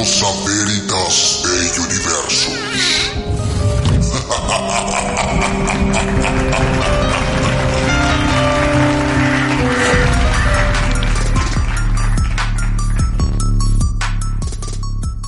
A 0.00 0.02
Veritas 0.02 1.42
de 1.44 1.78
Universos. 1.78 2.56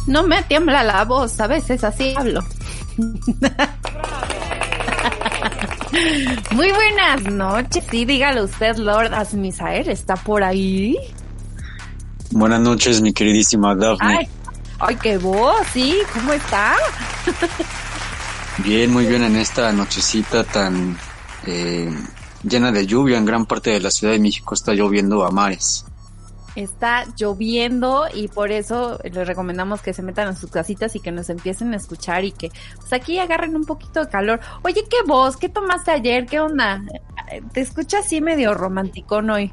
No 0.06 0.22
me 0.22 0.42
tiembla 0.44 0.82
la 0.82 1.04
voz, 1.04 1.38
a 1.38 1.46
veces 1.48 1.84
así 1.84 2.14
hablo. 2.16 2.42
Muy 6.52 6.72
buenas 6.72 7.24
noches. 7.30 7.84
Sí, 7.90 8.06
dígalo 8.06 8.44
usted, 8.44 8.76
Lord 8.76 9.12
Asmisael, 9.12 9.90
¿está 9.90 10.16
por 10.16 10.42
ahí? 10.42 10.96
Buenas 12.30 12.60
noches, 12.60 13.02
mi 13.02 13.12
queridísima 13.12 13.74
Daphne. 13.74 14.16
Ay, 14.20 14.28
ay, 14.82 14.96
qué 14.96 15.18
voz, 15.18 15.66
sí, 15.72 15.98
¿cómo 16.12 16.32
está? 16.32 16.76
Bien, 18.58 18.92
muy 18.92 19.06
bien 19.06 19.22
en 19.22 19.36
esta 19.36 19.72
nochecita 19.72 20.44
tan 20.44 20.96
eh, 21.46 21.90
llena 22.42 22.70
de 22.70 22.86
lluvia. 22.86 23.16
En 23.16 23.24
gran 23.24 23.46
parte 23.46 23.70
de 23.70 23.80
la 23.80 23.90
Ciudad 23.90 24.12
de 24.12 24.18
México 24.18 24.54
está 24.54 24.74
lloviendo 24.74 25.24
a 25.24 25.30
mares. 25.30 25.86
Está 26.54 27.06
lloviendo 27.16 28.04
y 28.12 28.28
por 28.28 28.52
eso 28.52 28.98
les 29.04 29.26
recomendamos 29.26 29.80
que 29.80 29.94
se 29.94 30.02
metan 30.02 30.28
en 30.28 30.36
sus 30.36 30.50
casitas 30.50 30.94
y 30.94 31.00
que 31.00 31.10
nos 31.10 31.30
empiecen 31.30 31.72
a 31.72 31.76
escuchar 31.76 32.24
y 32.24 32.32
que 32.32 32.50
pues 32.76 32.92
aquí 32.92 33.18
agarren 33.18 33.56
un 33.56 33.64
poquito 33.64 34.00
de 34.00 34.10
calor. 34.10 34.40
Oye, 34.62 34.84
¿qué 34.90 34.98
voz? 35.06 35.38
¿Qué 35.38 35.48
tomaste 35.48 35.92
ayer? 35.92 36.26
¿Qué 36.26 36.40
onda? 36.40 36.82
Te 37.54 37.62
escucha 37.62 38.00
así 38.00 38.20
medio 38.20 38.52
romanticón 38.52 39.30
hoy. 39.30 39.50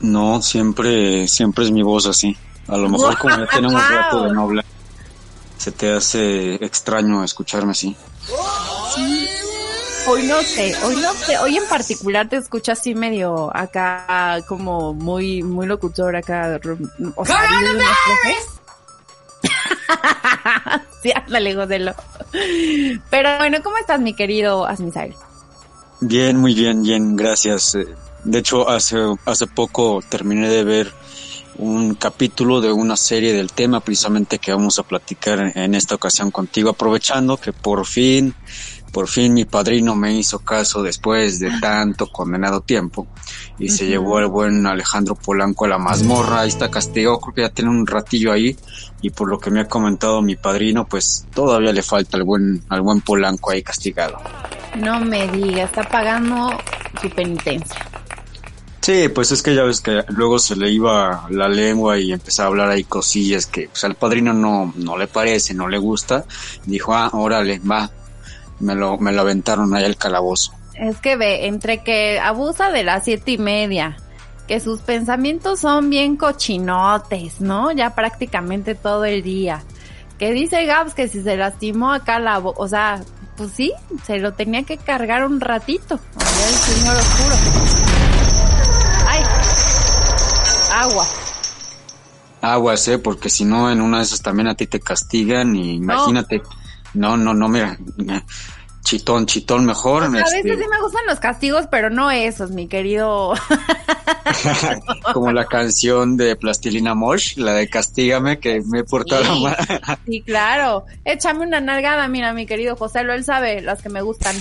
No, 0.00 0.40
siempre, 0.42 1.26
siempre 1.26 1.64
es 1.64 1.72
mi 1.72 1.82
voz 1.82 2.06
así. 2.06 2.36
A 2.68 2.76
lo 2.76 2.88
mejor 2.88 3.16
como 3.18 3.36
ya 3.36 3.46
tenemos 3.52 3.90
rato 3.90 4.24
de 4.24 4.32
no 4.32 4.42
hablar, 4.42 4.64
se 5.58 5.72
te 5.72 5.92
hace 5.92 6.54
extraño 6.64 7.24
escucharme 7.24 7.72
así. 7.72 7.96
Sí. 8.94 9.28
Hoy 10.08 10.22
no 10.28 10.40
sé, 10.40 10.72
hoy 10.84 10.96
no 10.96 11.12
sé, 11.14 11.36
hoy 11.38 11.56
en 11.56 11.66
particular 11.66 12.28
te 12.28 12.36
escucho 12.36 12.70
así 12.70 12.94
medio 12.94 13.50
acá, 13.54 14.38
como 14.46 14.94
muy, 14.94 15.42
muy 15.42 15.66
locutor 15.66 16.14
acá. 16.14 16.60
O 17.16 17.24
sea, 17.24 17.40
sí, 21.02 21.12
ándale, 21.12 21.54
Joselo. 21.56 21.92
Pero 23.10 23.38
bueno, 23.38 23.58
¿cómo 23.64 23.78
estás, 23.78 24.00
mi 24.00 24.14
querido 24.14 24.64
Asmisael? 24.64 25.14
Bien, 26.00 26.36
muy 26.36 26.54
bien, 26.54 26.82
bien, 26.82 27.16
gracias. 27.16 27.74
Eh, 27.74 27.86
De 28.24 28.38
hecho, 28.38 28.68
hace, 28.68 28.98
hace 29.24 29.46
poco 29.48 30.00
terminé 30.08 30.48
de 30.48 30.62
ver 30.62 30.92
un 31.58 31.94
capítulo 31.94 32.60
de 32.60 32.72
una 32.72 32.96
serie 32.96 33.32
del 33.32 33.52
tema 33.52 33.80
precisamente 33.80 34.38
que 34.38 34.52
vamos 34.52 34.78
a 34.78 34.82
platicar 34.82 35.52
en, 35.54 35.74
esta 35.74 35.94
ocasión 35.94 36.30
contigo, 36.30 36.70
aprovechando 36.70 37.36
que 37.36 37.52
por 37.52 37.86
fin 37.86 38.34
por 38.92 39.08
fin 39.08 39.34
mi 39.34 39.44
padrino 39.44 39.94
me 39.94 40.14
hizo 40.14 40.38
caso 40.38 40.82
después 40.82 41.38
de 41.38 41.50
tanto 41.60 42.06
condenado 42.06 42.62
tiempo 42.62 43.06
y 43.58 43.68
se 43.68 43.86
llevó 43.86 44.20
el 44.20 44.28
buen 44.28 44.66
Alejandro 44.66 45.14
Polanco 45.14 45.66
a 45.66 45.68
la 45.68 45.76
mazmorra, 45.76 46.40
ahí 46.40 46.48
está 46.48 46.70
castigado, 46.70 47.20
creo 47.20 47.34
que 47.34 47.42
ya 47.42 47.50
tiene 47.50 47.70
un 47.70 47.86
ratillo 47.86 48.32
ahí 48.32 48.56
y 49.02 49.10
por 49.10 49.28
lo 49.28 49.38
que 49.38 49.50
me 49.50 49.60
ha 49.60 49.68
comentado 49.68 50.22
mi 50.22 50.36
padrino, 50.36 50.86
pues 50.86 51.26
todavía 51.34 51.72
le 51.72 51.82
falta 51.82 52.16
al 52.16 52.22
buen, 52.22 52.62
al 52.70 52.80
buen 52.80 53.02
Polanco 53.02 53.50
ahí 53.50 53.62
castigado. 53.62 54.18
No 54.76 54.98
me 55.00 55.28
diga, 55.28 55.64
está 55.64 55.82
pagando 55.82 56.50
su 57.02 57.10
penitencia. 57.10 57.86
Sí, 58.86 59.08
pues 59.08 59.32
es 59.32 59.42
que 59.42 59.52
ya 59.52 59.64
ves 59.64 59.80
que 59.80 60.04
luego 60.10 60.38
se 60.38 60.54
le 60.54 60.70
iba 60.70 61.26
la 61.30 61.48
lengua 61.48 61.98
y 61.98 62.12
empezaba 62.12 62.46
a 62.46 62.50
hablar 62.50 62.70
ahí 62.70 62.84
cosillas 62.84 63.46
que 63.46 63.68
pues, 63.68 63.82
al 63.82 63.96
padrino 63.96 64.32
no, 64.32 64.72
no 64.76 64.96
le 64.96 65.08
parece, 65.08 65.54
no 65.54 65.66
le 65.66 65.78
gusta. 65.78 66.24
Dijo, 66.66 66.94
ah, 66.94 67.10
órale, 67.12 67.58
va, 67.68 67.90
me 68.60 68.76
lo, 68.76 68.96
me 68.96 69.10
lo 69.10 69.22
aventaron 69.22 69.74
ahí 69.74 69.82
al 69.84 69.96
calabozo. 69.96 70.52
Es 70.74 70.98
que 70.98 71.16
ve, 71.16 71.48
entre 71.48 71.82
que 71.82 72.20
abusa 72.20 72.70
de 72.70 72.84
las 72.84 73.02
siete 73.02 73.32
y 73.32 73.38
media, 73.38 73.96
que 74.46 74.60
sus 74.60 74.82
pensamientos 74.82 75.58
son 75.58 75.90
bien 75.90 76.16
cochinotes, 76.16 77.40
¿no? 77.40 77.72
Ya 77.72 77.92
prácticamente 77.92 78.76
todo 78.76 79.04
el 79.04 79.24
día. 79.24 79.64
Que 80.16 80.30
dice 80.30 80.64
Gabs 80.64 80.94
que 80.94 81.08
si 81.08 81.24
se 81.24 81.36
lastimó 81.36 81.92
acá 81.92 82.20
la 82.20 82.38
o 82.38 82.68
sea, 82.68 83.02
pues 83.36 83.50
sí, 83.50 83.72
se 84.06 84.18
lo 84.18 84.34
tenía 84.34 84.62
que 84.62 84.76
cargar 84.76 85.26
un 85.26 85.40
ratito. 85.40 85.98
Allá 86.14 86.48
el 86.48 86.54
señor 86.54 86.96
oscuro. 86.98 87.85
Agua. 90.76 91.06
Aguas, 92.42 92.86
eh, 92.88 92.98
porque 92.98 93.30
si 93.30 93.46
no, 93.46 93.70
en 93.70 93.80
una 93.80 93.98
de 93.98 94.04
esas 94.04 94.20
también 94.20 94.48
a 94.48 94.54
ti 94.54 94.66
te 94.66 94.78
castigan 94.78 95.56
y 95.56 95.76
imagínate. 95.76 96.42
No, 96.92 97.16
no, 97.16 97.32
no, 97.32 97.48
mira, 97.48 97.78
chitón, 98.82 99.24
chitón 99.24 99.64
mejor. 99.64 100.04
A 100.04 100.08
veces 100.10 100.34
este... 100.34 100.56
sí 100.56 100.68
me 100.68 100.80
gustan 100.82 101.06
los 101.06 101.18
castigos, 101.18 101.66
pero 101.70 101.88
no 101.88 102.10
esos, 102.10 102.50
mi 102.50 102.68
querido. 102.68 103.32
Como 105.14 105.32
la 105.32 105.46
canción 105.46 106.18
de 106.18 106.36
Plastilina 106.36 106.94
Mosh, 106.94 107.38
la 107.38 107.54
de 107.54 107.68
Castígame, 107.70 108.38
que 108.38 108.60
me 108.66 108.80
he 108.80 108.84
portado 108.84 109.24
sí, 109.24 109.42
mal. 109.42 109.56
sí, 110.06 110.20
claro. 110.20 110.84
Échame 111.06 111.46
una 111.46 111.60
nalgada, 111.60 112.06
mira, 112.06 112.34
mi 112.34 112.44
querido 112.44 112.76
José, 112.76 113.02
lo 113.02 113.14
él 113.14 113.24
sabe, 113.24 113.62
las 113.62 113.80
que 113.80 113.88
me 113.88 114.02
gustan. 114.02 114.36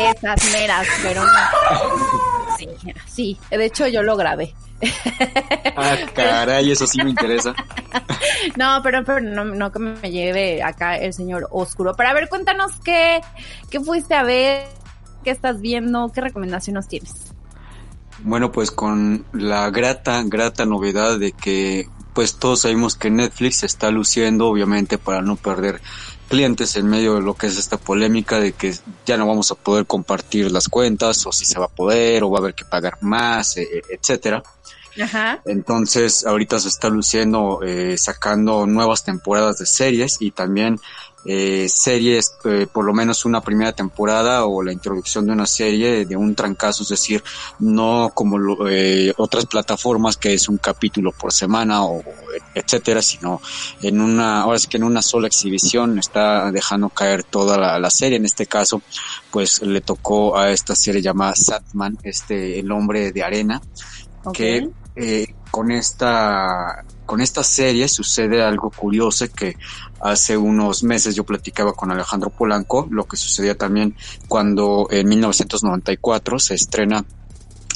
Esas 0.00 0.52
meras, 0.52 0.86
pero 1.02 1.22
no. 1.22 2.28
Sí, 2.58 2.68
sí, 3.06 3.38
de 3.50 3.64
hecho 3.64 3.86
yo 3.86 4.02
lo 4.02 4.16
grabé. 4.16 4.54
Ah, 5.76 5.96
caray, 6.14 6.70
eso 6.70 6.86
sí 6.86 7.02
me 7.02 7.10
interesa. 7.10 7.54
No, 8.56 8.80
pero, 8.82 9.04
pero 9.04 9.20
no, 9.20 9.44
no, 9.44 9.72
que 9.72 9.78
me 9.78 10.10
lleve 10.10 10.62
acá 10.62 10.96
el 10.96 11.12
señor 11.12 11.48
oscuro. 11.50 11.94
Pero 11.96 12.08
a 12.08 12.12
ver, 12.12 12.28
cuéntanos 12.28 12.72
qué, 12.84 13.20
qué 13.70 13.80
fuiste 13.80 14.14
a 14.14 14.22
ver, 14.22 14.66
qué 15.24 15.30
estás 15.30 15.60
viendo, 15.60 16.10
qué 16.12 16.20
recomendaciones 16.20 16.88
tienes. 16.88 17.32
Bueno, 18.20 18.50
pues 18.52 18.70
con 18.70 19.24
la 19.32 19.70
grata, 19.70 20.22
grata 20.24 20.66
novedad 20.66 21.18
de 21.18 21.32
que 21.32 21.88
pues 22.14 22.36
todos 22.36 22.62
sabemos 22.62 22.96
que 22.96 23.10
Netflix 23.10 23.58
se 23.58 23.66
está 23.66 23.90
luciendo, 23.90 24.48
obviamente, 24.48 24.98
para 24.98 25.22
no 25.22 25.36
perder 25.36 25.80
clientes 26.28 26.76
en 26.76 26.86
medio 26.86 27.14
de 27.14 27.22
lo 27.22 27.34
que 27.34 27.48
es 27.48 27.56
esta 27.56 27.76
polémica 27.76 28.38
de 28.38 28.52
que 28.52 28.74
ya 29.06 29.16
no 29.16 29.26
vamos 29.26 29.50
a 29.50 29.54
poder 29.54 29.86
compartir 29.86 30.52
las 30.52 30.68
cuentas 30.68 31.26
o 31.26 31.32
si 31.32 31.44
se 31.44 31.58
va 31.58 31.66
a 31.66 31.68
poder 31.68 32.22
o 32.22 32.30
va 32.30 32.38
a 32.38 32.40
haber 32.42 32.54
que 32.54 32.64
pagar 32.64 32.98
más, 33.00 33.56
eh, 33.56 33.82
etcétera. 33.90 34.42
Ajá. 35.00 35.40
Entonces, 35.44 36.26
ahorita 36.26 36.58
se 36.58 36.68
está 36.68 36.88
luciendo 36.88 37.60
eh, 37.64 37.96
sacando 37.98 38.66
nuevas 38.66 39.04
temporadas 39.04 39.58
de 39.58 39.66
series 39.66 40.16
y 40.20 40.32
también 40.32 40.80
eh, 41.24 41.68
series, 41.68 42.34
eh, 42.44 42.66
por 42.72 42.84
lo 42.84 42.94
menos 42.94 43.24
una 43.24 43.40
primera 43.40 43.72
temporada 43.72 44.46
o 44.46 44.62
la 44.62 44.72
introducción 44.72 45.26
de 45.26 45.32
una 45.32 45.46
serie 45.46 46.06
de 46.06 46.16
un 46.16 46.34
trancazo, 46.34 46.82
es 46.82 46.88
decir, 46.90 47.22
no 47.58 48.10
como 48.14 48.38
lo, 48.38 48.68
eh, 48.68 49.12
otras 49.16 49.46
plataformas 49.46 50.16
que 50.16 50.34
es 50.34 50.48
un 50.48 50.58
capítulo 50.58 51.12
por 51.12 51.32
semana 51.32 51.84
o 51.84 52.02
etcétera, 52.54 53.02
sino 53.02 53.40
en 53.82 54.00
una, 54.00 54.42
ahora 54.42 54.58
sí 54.58 54.68
que 54.68 54.76
en 54.76 54.84
una 54.84 55.02
sola 55.02 55.26
exhibición 55.26 55.98
está 55.98 56.50
dejando 56.52 56.88
caer 56.88 57.24
toda 57.24 57.58
la, 57.58 57.78
la 57.78 57.90
serie. 57.90 58.16
En 58.16 58.24
este 58.24 58.46
caso, 58.46 58.82
pues 59.30 59.62
le 59.62 59.80
tocó 59.80 60.36
a 60.36 60.50
esta 60.50 60.74
serie 60.74 61.02
llamada 61.02 61.34
Satman, 61.34 61.98
este, 62.02 62.58
el 62.60 62.70
hombre 62.72 63.12
de 63.12 63.22
arena, 63.22 63.60
Okay. 64.24 64.60
que 64.60 65.22
eh, 65.22 65.34
con 65.50 65.70
esta 65.70 66.84
con 67.06 67.22
esta 67.22 67.42
serie 67.42 67.88
sucede 67.88 68.42
algo 68.42 68.70
curioso 68.70 69.24
que 69.34 69.56
hace 70.00 70.36
unos 70.36 70.82
meses 70.82 71.14
yo 71.14 71.24
platicaba 71.24 71.72
con 71.72 71.90
Alejandro 71.90 72.28
Polanco, 72.28 72.86
lo 72.90 73.04
que 73.04 73.16
sucedía 73.16 73.56
también 73.56 73.96
cuando 74.28 74.88
en 74.90 75.08
1994 75.08 76.38
se 76.38 76.54
estrena 76.54 77.04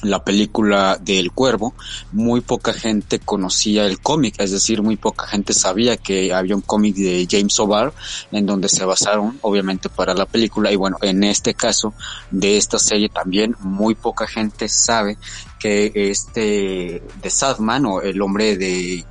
la 0.03 0.25
película 0.25 0.99
del 1.01 1.33
cuervo, 1.33 1.75
muy 2.13 2.41
poca 2.41 2.73
gente 2.73 3.21
conocía 3.21 3.87
el 3.87 4.01
cómic, 4.01 4.35
es 4.39 4.51
decir, 4.51 4.83
muy 4.83 4.97
poca 4.97 5.27
gente 5.27 5.53
sabía 5.53 5.97
que 5.97 6.33
había 6.35 6.57
un 6.57 6.63
cómic 6.63 6.97
de 6.97 7.27
James 7.31 7.59
O'Barr 7.61 7.93
en 8.33 8.47
donde 8.47 8.69
se 8.69 8.85
basaron, 8.85 9.39
obviamente, 9.43 9.89
para 9.89 10.15
la 10.15 10.27
película. 10.27 10.73
Y 10.73 10.77
bueno, 10.77 10.99
en 11.03 11.25
este 11.25 11.55
caso 11.55 11.95
de 12.31 12.57
esta 12.57 12.79
serie 12.79 13.09
también 13.09 13.57
muy 13.61 13.95
poca 13.95 14.27
gente 14.27 14.69
sabe 14.69 15.17
que 15.59 15.93
este 15.95 17.03
de 17.23 17.31
Sadman 17.31 17.87
o 17.87 18.01
el 18.01 18.21
hombre 18.21 18.57
de, 18.57 19.05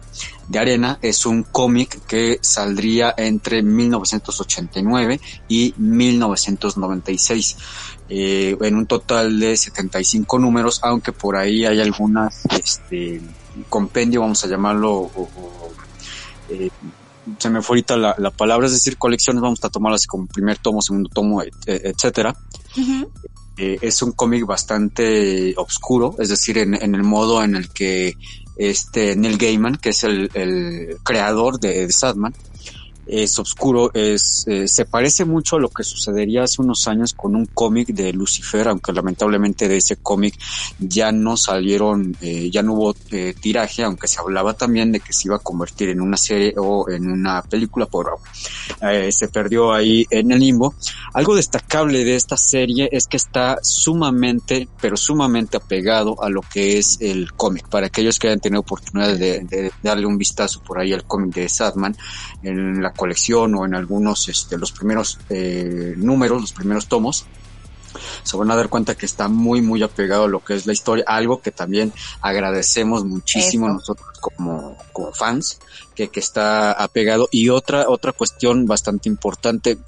de 0.47 0.59
arena 0.59 0.99
es 1.01 1.25
un 1.25 1.43
cómic 1.43 2.05
que 2.05 2.39
saldría 2.41 3.13
entre 3.17 3.63
1989 3.63 5.19
y 5.47 5.73
1996 5.77 7.57
eh, 8.13 8.57
en 8.59 8.75
un 8.75 8.87
total 8.87 9.39
de 9.39 9.55
75 9.55 10.37
números, 10.37 10.81
aunque 10.83 11.13
por 11.13 11.37
ahí 11.37 11.65
hay 11.65 11.79
algunas, 11.79 12.43
este, 12.51 13.21
compendio, 13.69 14.19
vamos 14.19 14.43
a 14.43 14.49
llamarlo, 14.49 14.91
o, 14.91 15.21
o, 15.21 15.71
eh, 16.49 16.69
se 17.37 17.49
me 17.49 17.61
fue 17.61 17.75
ahorita 17.75 17.95
la, 17.95 18.13
la, 18.17 18.31
palabra, 18.31 18.67
es 18.67 18.73
decir, 18.73 18.97
colecciones, 18.97 19.41
vamos 19.41 19.63
a 19.63 19.69
tomarlas 19.69 20.05
como 20.07 20.27
primer 20.27 20.57
tomo, 20.57 20.81
segundo 20.81 21.09
tomo, 21.09 21.41
et, 21.41 21.53
etcétera. 21.65 22.35
Uh 22.75 22.81
-huh. 22.81 23.09
eh, 23.55 23.77
es 23.81 24.01
un 24.01 24.11
cómic 24.11 24.45
bastante 24.45 25.53
oscuro, 25.55 26.15
es 26.19 26.27
decir, 26.27 26.57
en, 26.57 26.73
en, 26.73 26.95
el 26.95 27.03
modo 27.03 27.41
en 27.41 27.55
el 27.55 27.69
que 27.69 28.17
este 28.57 29.15
Neil 29.15 29.37
Gaiman, 29.37 29.77
que 29.77 29.89
es 29.89 30.03
el, 30.03 30.29
el 30.33 30.97
creador 31.03 31.59
de, 31.59 31.87
de 31.87 31.93
Sadman, 31.93 32.33
es 33.11 33.37
oscuro, 33.39 33.91
es, 33.93 34.45
eh, 34.47 34.69
se 34.69 34.85
parece 34.85 35.25
mucho 35.25 35.57
a 35.57 35.59
lo 35.59 35.67
que 35.67 35.83
sucedería 35.83 36.43
hace 36.43 36.61
unos 36.61 36.87
años 36.87 37.13
con 37.13 37.35
un 37.35 37.45
cómic 37.45 37.89
de 37.89 38.13
Lucifer, 38.13 38.69
aunque 38.69 38.93
lamentablemente 38.93 39.67
de 39.67 39.77
ese 39.77 39.97
cómic 39.97 40.39
ya 40.79 41.11
no 41.11 41.35
salieron, 41.35 42.15
eh, 42.21 42.49
ya 42.49 42.63
no 42.63 42.73
hubo 42.73 42.95
eh, 43.11 43.35
tiraje, 43.39 43.83
aunque 43.83 44.07
se 44.07 44.21
hablaba 44.21 44.53
también 44.53 44.93
de 44.93 45.01
que 45.01 45.11
se 45.11 45.27
iba 45.27 45.35
a 45.35 45.39
convertir 45.39 45.89
en 45.89 45.99
una 45.99 46.15
serie 46.15 46.53
o 46.55 46.89
en 46.89 47.11
una 47.11 47.41
película, 47.41 47.85
por 47.85 48.11
se 49.11 49.27
perdió 49.27 49.73
ahí 49.73 50.05
en 50.09 50.31
el 50.31 50.39
limbo. 50.39 50.73
Algo 51.13 51.35
destacable 51.35 52.03
de 52.03 52.15
esta 52.15 52.37
serie 52.37 52.89
es 52.91 53.07
que 53.07 53.17
está 53.17 53.57
sumamente, 53.61 54.67
pero 54.79 54.95
sumamente 54.95 55.57
apegado 55.57 56.21
a 56.23 56.29
lo 56.29 56.41
que 56.41 56.77
es 56.77 56.97
el 57.01 57.33
cómic. 57.33 57.67
Para 57.67 57.87
aquellos 57.87 58.17
que 58.17 58.27
hayan 58.27 58.39
tenido 58.39 58.61
oportunidad 58.61 59.15
de, 59.17 59.41
de 59.41 59.71
darle 59.83 60.05
un 60.05 60.17
vistazo 60.17 60.61
por 60.63 60.79
ahí 60.79 60.93
al 60.93 61.03
cómic 61.03 61.35
de 61.35 61.49
Sadman, 61.49 61.95
en 62.43 62.81
la 62.81 62.91
colección 63.01 63.55
o 63.55 63.65
en 63.65 63.73
algunos, 63.73 64.29
este, 64.29 64.59
los 64.59 64.71
primeros 64.71 65.17
eh, 65.31 65.95
números, 65.97 66.39
los 66.39 66.53
primeros 66.53 66.85
tomos, 66.87 67.25
se 68.21 68.37
van 68.37 68.51
a 68.51 68.55
dar 68.55 68.69
cuenta 68.69 68.93
que 68.93 69.07
está 69.07 69.27
muy, 69.27 69.59
muy 69.63 69.81
apegado 69.81 70.25
a 70.25 70.27
lo 70.27 70.43
que 70.45 70.53
es 70.53 70.67
la 70.67 70.73
historia, 70.73 71.03
algo 71.07 71.41
que 71.41 71.49
también 71.49 71.91
agradecemos 72.21 73.03
muchísimo 73.03 73.67
nosotros 73.69 74.19
como, 74.19 74.77
como 74.93 75.11
fans, 75.13 75.59
que, 75.95 76.09
que 76.09 76.19
está 76.19 76.73
apegado. 76.73 77.27
Y 77.31 77.49
otra, 77.49 77.89
otra 77.89 78.11
cuestión 78.11 78.67
bastante 78.67 79.09
importante, 79.09 79.79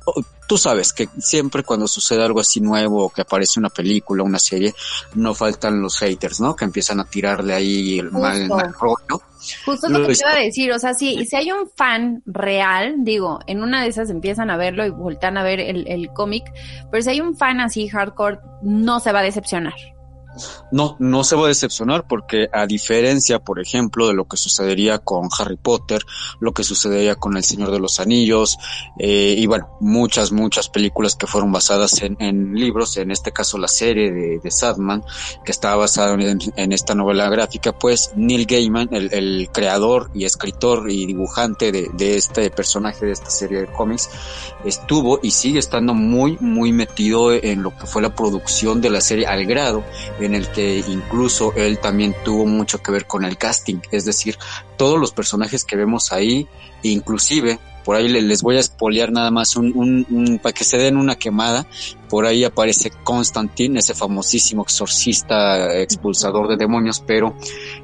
tú 0.47 0.57
sabes 0.57 0.91
que 0.91 1.07
siempre 1.19 1.63
cuando 1.63 1.87
sucede 1.87 2.23
algo 2.23 2.39
así 2.39 2.61
nuevo 2.61 3.11
que 3.11 3.21
aparece 3.21 3.59
una 3.59 3.69
película, 3.69 4.23
una 4.23 4.39
serie, 4.39 4.73
no 5.13 5.35
faltan 5.35 5.79
los 5.81 5.99
haters, 5.99 6.39
¿no? 6.39 6.55
Que 6.55 6.65
empiezan 6.65 6.99
a 6.99 7.05
tirarle 7.05 7.53
ahí 7.53 7.99
el 7.99 8.11
mal, 8.11 8.41
el 8.41 8.49
mal 8.49 8.73
rollo. 8.73 9.21
Justo 9.65 9.89
lo, 9.89 10.07
que 10.07 10.13
te 10.13 10.19
iba 10.19 10.31
a 10.31 10.39
decir, 10.39 10.71
o 10.71 10.79
sea, 10.79 10.93
si, 10.93 11.25
si 11.25 11.35
hay 11.35 11.51
un 11.51 11.69
fan 11.69 12.21
real, 12.25 12.95
digo, 12.99 13.39
en 13.47 13.61
una 13.61 13.81
de 13.81 13.89
esas 13.89 14.09
empiezan 14.09 14.49
a 14.49 14.57
verlo 14.57 14.85
y 14.85 14.89
voltan 14.89 15.37
a 15.37 15.43
ver 15.43 15.59
el, 15.59 15.87
el 15.87 16.09
cómic, 16.09 16.43
pero 16.91 17.03
si 17.03 17.09
hay 17.09 17.21
un 17.21 17.35
fan 17.35 17.59
así 17.59 17.87
hardcore, 17.87 18.39
no 18.61 18.99
se 18.99 19.11
va 19.11 19.19
a 19.19 19.23
decepcionar. 19.23 19.73
No, 20.71 20.95
no 20.99 21.23
se 21.23 21.35
va 21.35 21.45
a 21.45 21.47
decepcionar 21.49 22.05
porque 22.07 22.47
a 22.51 22.65
diferencia, 22.65 23.39
por 23.39 23.59
ejemplo, 23.59 24.07
de 24.07 24.13
lo 24.13 24.25
que 24.25 24.37
sucedería 24.37 24.99
con 24.99 25.29
Harry 25.37 25.57
Potter, 25.57 26.01
lo 26.39 26.53
que 26.53 26.63
sucedería 26.63 27.15
con 27.15 27.37
El 27.37 27.43
Señor 27.43 27.71
de 27.71 27.79
los 27.79 27.99
Anillos, 27.99 28.57
eh, 28.99 29.35
y 29.37 29.45
bueno, 29.45 29.69
muchas, 29.79 30.31
muchas 30.31 30.69
películas 30.69 31.15
que 31.15 31.27
fueron 31.27 31.51
basadas 31.51 32.01
en, 32.01 32.17
en 32.19 32.53
libros, 32.55 32.97
en 32.97 33.11
este 33.11 33.31
caso 33.31 33.57
la 33.57 33.67
serie 33.67 34.11
de, 34.11 34.51
Sadman, 34.51 35.03
que 35.43 35.51
estaba 35.51 35.77
basada 35.77 36.13
en, 36.13 36.71
esta 36.71 36.95
novela 36.95 37.29
gráfica, 37.29 37.71
pues 37.71 38.11
Neil 38.15 38.45
Gaiman, 38.45 38.89
el, 38.91 39.49
creador 39.51 40.09
y 40.13 40.25
escritor 40.25 40.89
y 40.89 41.05
dibujante 41.05 41.71
de, 41.71 42.15
este 42.15 42.49
personaje 42.49 43.05
de 43.05 43.11
esta 43.11 43.29
serie 43.29 43.61
de 43.61 43.67
cómics, 43.67 44.09
estuvo 44.65 45.19
y 45.21 45.31
sigue 45.31 45.59
estando 45.59 45.93
muy, 45.93 46.37
muy 46.39 46.71
metido 46.71 47.33
en 47.33 47.63
lo 47.63 47.75
que 47.75 47.85
fue 47.85 48.01
la 48.01 48.15
producción 48.15 48.81
de 48.81 48.89
la 48.89 49.01
serie 49.01 49.25
al 49.25 49.45
grado 49.45 49.83
en 50.25 50.35
el 50.35 50.47
que 50.49 50.83
incluso 50.87 51.53
él 51.55 51.79
también 51.79 52.15
tuvo 52.23 52.45
mucho 52.45 52.81
que 52.81 52.91
ver 52.91 53.05
con 53.05 53.23
el 53.25 53.37
casting, 53.37 53.79
es 53.91 54.05
decir, 54.05 54.37
todos 54.77 54.99
los 54.99 55.11
personajes 55.11 55.63
que 55.65 55.75
vemos 55.75 56.11
ahí, 56.11 56.47
inclusive 56.83 57.59
por 57.83 57.97
ahí 57.97 58.07
les 58.07 58.41
voy 58.41 58.55
a 58.57 58.59
espolear 58.59 59.11
nada 59.11 59.29
más 59.29 59.55
un, 59.55 59.73
un, 59.75 60.39
para 60.41 60.53
que 60.53 60.63
se 60.63 60.77
den 60.77 60.95
una 60.95 61.15
quemada. 61.15 61.67
Por 62.09 62.25
ahí 62.25 62.43
aparece 62.43 62.91
Constantine, 63.03 63.79
ese 63.79 63.93
famosísimo 63.93 64.63
exorcista 64.63 65.77
expulsador 65.79 66.47
de 66.47 66.55
demonios, 66.55 67.03
pero 67.05 67.35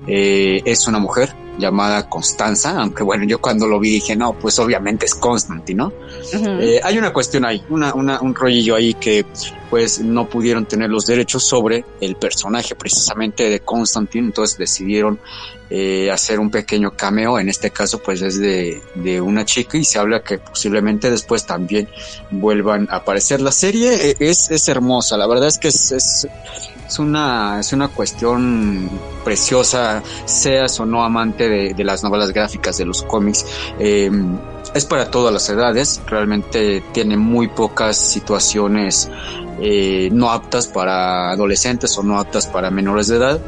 eh, 0.08 0.62
es 0.64 0.88
una 0.88 1.00
mujer 1.00 1.36
llamada 1.60 2.10
Constanza, 2.10 2.80
aunque 2.80 3.04
bueno, 3.04 3.26
yo 3.26 3.40
cuando 3.40 3.68
lo 3.68 3.80
vi 3.80 3.92
dije, 3.92 4.16
no, 4.16 4.34
pues 4.34 4.58
obviamente 4.60 5.06
es 5.06 5.14
Constantine, 5.14 5.78
¿no? 5.78 5.88
Uh 5.88 6.38
-huh. 6.38 6.62
eh, 6.62 6.82
hay 6.84 6.98
una 6.98 7.14
cuestión 7.14 7.46
ahí, 7.46 7.64
una, 7.70 7.94
una, 7.94 8.22
un 8.22 8.34
rollillo 8.34 8.76
ahí 8.76 8.96
que 8.96 9.26
pues 9.70 10.00
no 10.00 10.28
pudieron 10.28 10.66
tener 10.66 10.90
los 10.90 11.06
derechos 11.06 11.44
sobre 11.44 11.86
el 12.02 12.16
personaje 12.16 12.76
precisamente 12.76 13.50
de 13.50 13.60
Constantine, 13.60 14.28
entonces 14.28 14.58
decidieron 14.58 15.20
eh, 15.70 16.10
hacer 16.12 16.40
un 16.40 16.50
pequeño 16.50 16.92
cameo, 16.96 17.38
en 17.38 17.48
este 17.48 17.70
caso 17.70 18.00
pues 18.00 18.24
es 18.24 18.40
de, 18.40 18.82
de, 18.96 19.22
una 19.22 19.46
chica 19.46 19.78
y 19.78 19.84
se 19.84 20.00
habla 20.00 20.24
que 20.24 20.40
posiblemente 20.40 21.12
después 21.12 21.46
también 21.46 21.88
vuelvan 22.32 22.88
a 22.90 22.98
aparecer. 22.98 23.40
La 23.42 23.52
serie 23.52 24.16
es, 24.20 24.50
es 24.50 24.68
hermosa, 24.68 25.16
la 25.18 25.28
verdad 25.28 25.48
es 25.48 25.60
que 25.60 25.68
es, 25.68 25.92
es, 25.92 26.28
es, 26.90 27.00
una, 27.00 27.60
es 27.60 27.72
una 27.72 27.88
cuestión 27.88 28.90
preciosa, 29.24 30.04
seas 30.26 30.80
o 30.80 30.86
no 30.86 31.04
amante 31.04 31.48
de, 31.48 31.74
de 31.74 31.84
las 31.86 32.04
novelas 32.04 32.34
gráficas, 32.34 32.78
de 32.78 32.86
los 32.86 33.04
cómics. 33.04 33.46
Eh, 33.80 34.12
es 34.74 34.86
para 34.86 35.10
todas 35.10 35.34
las 35.34 35.50
edades, 35.50 36.02
realmente 36.08 36.84
tiene 36.92 37.16
muy 37.16 37.48
pocas 37.48 37.96
situaciones 37.96 39.10
eh, 39.62 40.10
no 40.14 40.32
aptas 40.32 40.68
para 40.68 41.32
adolescentes 41.32 41.98
o 41.98 42.04
no 42.04 42.18
aptas 42.18 42.48
para 42.48 42.72
menores 42.72 43.08
de 43.08 43.18
edad. 43.18 43.40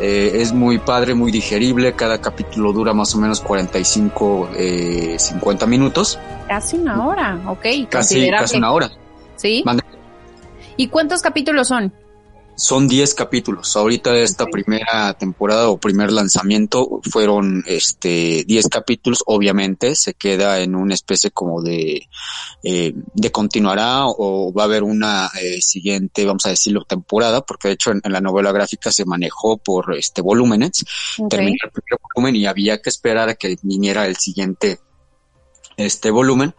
Eh, 0.00 0.40
es 0.40 0.52
muy 0.52 0.78
padre, 0.78 1.14
muy 1.14 1.30
digerible, 1.30 1.92
cada 1.92 2.20
capítulo 2.20 2.72
dura 2.72 2.94
más 2.94 3.14
o 3.14 3.18
menos 3.18 3.40
45, 3.40 4.50
eh, 4.56 5.16
50 5.18 5.66
minutos. 5.66 6.18
Casi 6.46 6.78
una 6.78 7.06
hora, 7.06 7.38
ok. 7.46 7.66
Casi, 7.90 8.30
casi 8.30 8.56
una 8.56 8.72
hora. 8.72 8.90
¿Sí? 9.36 9.62
¿Y 10.76 10.88
cuántos 10.88 11.20
capítulos 11.20 11.68
son? 11.68 11.92
Son 12.58 12.88
10 12.88 13.14
capítulos. 13.14 13.76
Ahorita 13.76 14.12
de 14.12 14.24
esta 14.24 14.44
okay. 14.44 14.64
primera 14.64 15.14
temporada 15.14 15.68
o 15.68 15.78
primer 15.78 16.10
lanzamiento 16.10 17.00
fueron 17.08 17.62
este 17.66 18.44
10 18.44 18.68
capítulos. 18.68 19.22
Obviamente 19.26 19.94
se 19.94 20.14
queda 20.14 20.58
en 20.58 20.74
una 20.74 20.94
especie 20.94 21.30
como 21.30 21.62
de 21.62 22.08
eh, 22.64 22.92
de 23.14 23.30
continuará 23.30 24.06
o 24.06 24.52
va 24.52 24.62
a 24.62 24.66
haber 24.66 24.82
una 24.82 25.30
eh, 25.40 25.62
siguiente, 25.62 26.26
vamos 26.26 26.46
a 26.46 26.50
decirlo, 26.50 26.84
temporada, 26.84 27.42
porque 27.42 27.68
de 27.68 27.74
hecho 27.74 27.92
en, 27.92 28.00
en, 28.02 28.12
la 28.12 28.20
novela 28.20 28.50
gráfica 28.50 28.90
se 28.90 29.04
manejó 29.04 29.58
por 29.58 29.94
este 29.94 30.20
volúmenes. 30.20 30.84
Okay. 31.16 31.28
Terminó 31.28 31.56
el 31.62 31.70
primer 31.70 32.00
volumen 32.02 32.34
y 32.34 32.46
había 32.46 32.82
que 32.82 32.90
esperar 32.90 33.28
a 33.28 33.34
que 33.36 33.56
viniera 33.62 34.04
el 34.06 34.16
siguiente 34.16 34.80
este 35.78 36.10
volumen, 36.10 36.54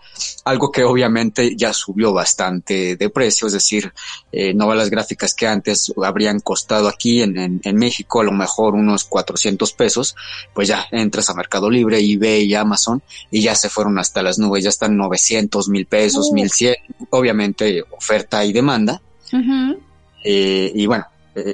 algo 0.45 0.71
que 0.71 0.83
obviamente 0.83 1.55
ya 1.55 1.73
subió 1.73 2.13
bastante 2.13 2.95
de 2.95 3.09
precio, 3.09 3.47
es 3.47 3.53
decir, 3.53 3.91
eh, 4.31 4.53
novelas 4.53 4.89
gráficas 4.89 5.33
que 5.33 5.45
antes 5.45 5.93
habrían 6.03 6.39
costado 6.39 6.87
aquí 6.87 7.21
en, 7.21 7.37
en, 7.37 7.61
en, 7.63 7.75
México 7.75 8.21
a 8.21 8.23
lo 8.23 8.31
mejor 8.31 8.75
unos 8.75 9.03
400 9.03 9.73
pesos, 9.73 10.15
pues 10.53 10.69
ya 10.69 10.87
entras 10.91 11.29
a 11.29 11.33
Mercado 11.33 11.69
Libre, 11.69 11.99
eBay 11.99 12.45
y 12.45 12.55
Amazon 12.55 13.03
y 13.29 13.41
ya 13.41 13.55
se 13.55 13.69
fueron 13.69 13.99
hasta 13.99 14.23
las 14.23 14.39
nubes, 14.39 14.63
ya 14.63 14.69
están 14.69 14.95
900, 14.95 15.67
mil 15.67 15.85
pesos, 15.85 16.29
uh. 16.31 16.33
1100, 16.33 16.75
obviamente 17.09 17.83
oferta 17.91 18.45
y 18.45 18.53
demanda. 18.53 19.01
Uh 19.33 19.37
-huh. 19.37 19.79
eh, 20.23 20.71
y 20.73 20.85
bueno, 20.87 21.05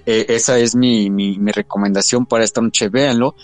eh, 0.06 0.26
esa 0.30 0.58
es 0.60 0.76
mi, 0.76 1.10
mi, 1.10 1.38
mi 1.38 1.52
recomendación 1.52 2.26
para 2.26 2.44
esta 2.44 2.62
noche, 2.62 2.90
véanlo. 2.90 3.36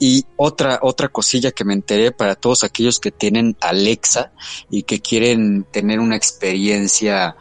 Y 0.00 0.26
otra, 0.36 0.78
otra 0.82 1.08
cosilla 1.08 1.50
que 1.50 1.64
me 1.64 1.74
enteré 1.74 2.12
para 2.12 2.36
todos 2.36 2.62
aquellos 2.62 3.00
que 3.00 3.10
tienen 3.10 3.56
Alexa 3.60 4.32
y 4.70 4.84
que 4.84 5.00
quieren 5.00 5.64
tener 5.64 5.98
una 5.98 6.16
experiencia 6.16 7.36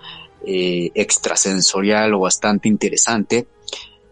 eh, 0.45 0.91
extrasensorial 0.95 2.13
o 2.13 2.21
bastante 2.21 2.67
interesante, 2.67 3.47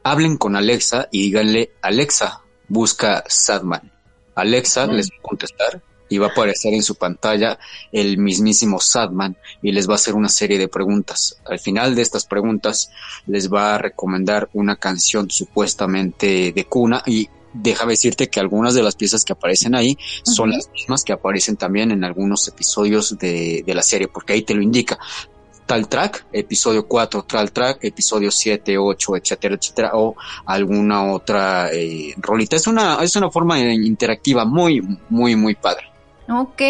hablen 0.04 0.38
con 0.38 0.56
Alexa 0.56 1.08
y 1.12 1.24
díganle, 1.24 1.72
Alexa, 1.82 2.44
busca 2.68 3.24
Sadman. 3.28 3.92
Alexa 4.36 4.86
mm. 4.86 4.92
les 4.92 5.10
va 5.10 5.16
a 5.18 5.22
contestar 5.22 5.84
y 6.10 6.18
va 6.18 6.28
a 6.28 6.30
aparecer 6.30 6.74
en 6.74 6.84
su 6.84 6.96
pantalla 6.96 7.58
el 7.92 8.18
mismísimo 8.18 8.80
Sadman 8.80 9.36
y 9.62 9.72
les 9.72 9.88
va 9.88 9.94
a 9.94 9.96
hacer 9.96 10.16
una 10.16 10.30
serie 10.30 10.58
de 10.58 10.68
preguntas. 10.68 11.40
Al 11.46 11.60
final 11.60 11.96
de 11.96 12.02
estas 12.02 12.26
preguntas 12.26 12.92
les 13.28 13.52
va 13.52 13.76
a 13.76 13.78
recomendar 13.78 14.50
una 14.54 14.76
canción 14.76 15.30
supuestamente 15.30 16.52
de 16.54 16.66
cuna 16.66 17.04
y 17.06 17.30
déjame 17.54 17.94
decirte 17.94 18.30
que 18.30 18.40
algunas 18.40 18.74
de 18.74 18.84
las 18.84 18.96
piezas 18.96 19.24
que 19.24 19.34
aparecen 19.34 19.76
ahí 19.76 19.92
uh 19.92 19.96
-huh. 19.96 20.34
son 20.34 20.52
las 20.52 20.70
mismas 20.72 21.04
que 21.04 21.14
aparecen 21.14 21.56
también 21.56 21.92
en 21.92 22.04
algunos 22.04 22.48
episodios 22.48 23.18
de, 23.18 23.64
de, 23.66 23.74
la 23.74 23.82
serie, 23.82 24.08
porque 24.08 24.34
ahí 24.34 24.42
te 24.42 24.54
lo 24.54 24.62
indica. 24.62 25.00
Tal 25.66 25.88
track, 25.88 26.28
episodio 26.32 26.88
4, 26.88 27.24
tal 27.24 27.52
track, 27.52 27.84
episodio 27.86 28.30
7, 28.30 28.78
8, 28.78 29.16
etcétera, 29.16 29.56
etcétera, 29.56 29.92
o 29.94 30.16
alguna 30.46 31.12
otra 31.12 31.72
eh, 31.74 32.14
rolita. 32.18 32.56
Es 32.56 32.68
una, 32.68 33.02
es 33.02 33.16
una 33.16 33.32
forma 33.32 33.60
interactiva 33.60 34.46
muy, 34.46 34.82
muy, 35.10 35.36
muy 35.36 35.56
padre. 35.56 35.95
Ok, 36.27 36.62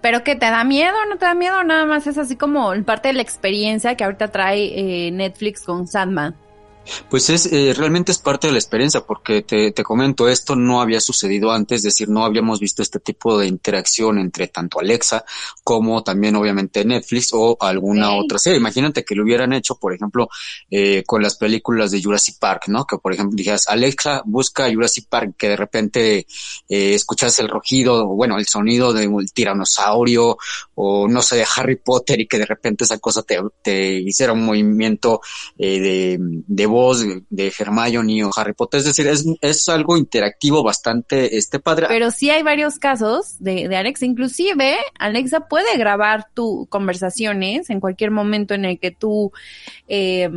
pero 0.00 0.24
que 0.24 0.34
te 0.34 0.46
da 0.46 0.64
miedo, 0.64 0.94
no 1.10 1.18
te 1.18 1.26
da 1.26 1.34
miedo, 1.34 1.62
nada 1.64 1.84
más 1.84 2.06
es 2.06 2.16
así 2.16 2.34
como 2.36 2.72
parte 2.84 3.08
de 3.08 3.14
la 3.14 3.22
experiencia 3.22 3.94
que 3.94 4.04
ahorita 4.04 4.28
trae 4.28 5.06
eh, 5.06 5.10
Netflix 5.10 5.64
con 5.64 5.86
Sandman. 5.86 6.34
Pues 7.10 7.30
es 7.30 7.46
eh, 7.52 7.74
realmente 7.76 8.12
es 8.12 8.18
parte 8.18 8.46
de 8.46 8.52
la 8.52 8.58
experiencia, 8.58 9.00
porque 9.00 9.42
te, 9.42 9.72
te, 9.72 9.82
comento, 9.82 10.28
esto 10.28 10.56
no 10.56 10.80
había 10.80 11.00
sucedido 11.00 11.50
antes, 11.50 11.78
es 11.78 11.82
decir, 11.84 12.08
no 12.08 12.24
habíamos 12.24 12.60
visto 12.60 12.82
este 12.82 13.00
tipo 13.00 13.38
de 13.38 13.46
interacción 13.46 14.18
entre 14.18 14.48
tanto 14.48 14.80
Alexa 14.80 15.24
como 15.62 16.02
también 16.02 16.36
obviamente 16.36 16.84
Netflix 16.84 17.30
o 17.32 17.56
alguna 17.60 18.14
otra 18.14 18.38
serie. 18.38 18.58
Imagínate 18.58 19.04
que 19.04 19.14
lo 19.14 19.24
hubieran 19.24 19.52
hecho, 19.52 19.76
por 19.76 19.92
ejemplo, 19.92 20.28
eh, 20.70 21.02
con 21.06 21.22
las 21.22 21.36
películas 21.36 21.90
de 21.90 22.02
Jurassic 22.02 22.38
Park, 22.38 22.64
¿no? 22.68 22.84
Que 22.86 22.98
por 22.98 23.12
ejemplo 23.12 23.36
dijeras, 23.36 23.68
Alexa, 23.68 24.22
busca 24.24 24.72
Jurassic 24.72 25.08
Park, 25.08 25.34
que 25.36 25.48
de 25.50 25.56
repente 25.56 26.26
eh, 26.68 26.94
escuchas 26.94 27.38
el 27.38 27.48
rugido, 27.48 28.06
bueno, 28.06 28.38
el 28.38 28.46
sonido 28.46 28.92
de 28.92 29.06
un 29.06 29.26
tiranosaurio 29.26 30.38
o 30.74 31.08
no 31.08 31.22
sé, 31.22 31.36
de 31.36 31.46
Harry 31.56 31.76
Potter 31.76 32.20
y 32.20 32.26
que 32.26 32.38
de 32.38 32.46
repente 32.46 32.84
esa 32.84 32.98
cosa 32.98 33.22
te, 33.22 33.38
te 33.62 33.94
hiciera 34.00 34.32
un 34.32 34.44
movimiento 34.44 35.20
eh, 35.58 35.80
de, 35.80 36.18
de 36.18 36.66
voz 36.66 36.77
de 37.30 37.52
Hermione 37.58 38.24
o 38.24 38.30
Harry 38.36 38.52
Potter. 38.52 38.78
Es 38.78 38.86
decir, 38.86 39.06
es, 39.06 39.24
es 39.40 39.68
algo 39.68 39.96
interactivo 39.96 40.62
bastante 40.62 41.36
este 41.36 41.58
padre. 41.58 41.86
Pero 41.88 42.10
sí 42.10 42.30
hay 42.30 42.42
varios 42.42 42.78
casos 42.78 43.36
de, 43.38 43.68
de 43.68 43.76
Alexa. 43.76 44.06
Inclusive, 44.06 44.76
Alexa 44.98 45.48
puede 45.48 45.76
grabar 45.76 46.26
tu 46.34 46.66
conversaciones 46.68 47.70
en 47.70 47.80
cualquier 47.80 48.10
momento 48.10 48.54
en 48.54 48.64
el 48.64 48.78
que 48.78 48.90
tú 48.90 49.32
eh, 49.88 50.30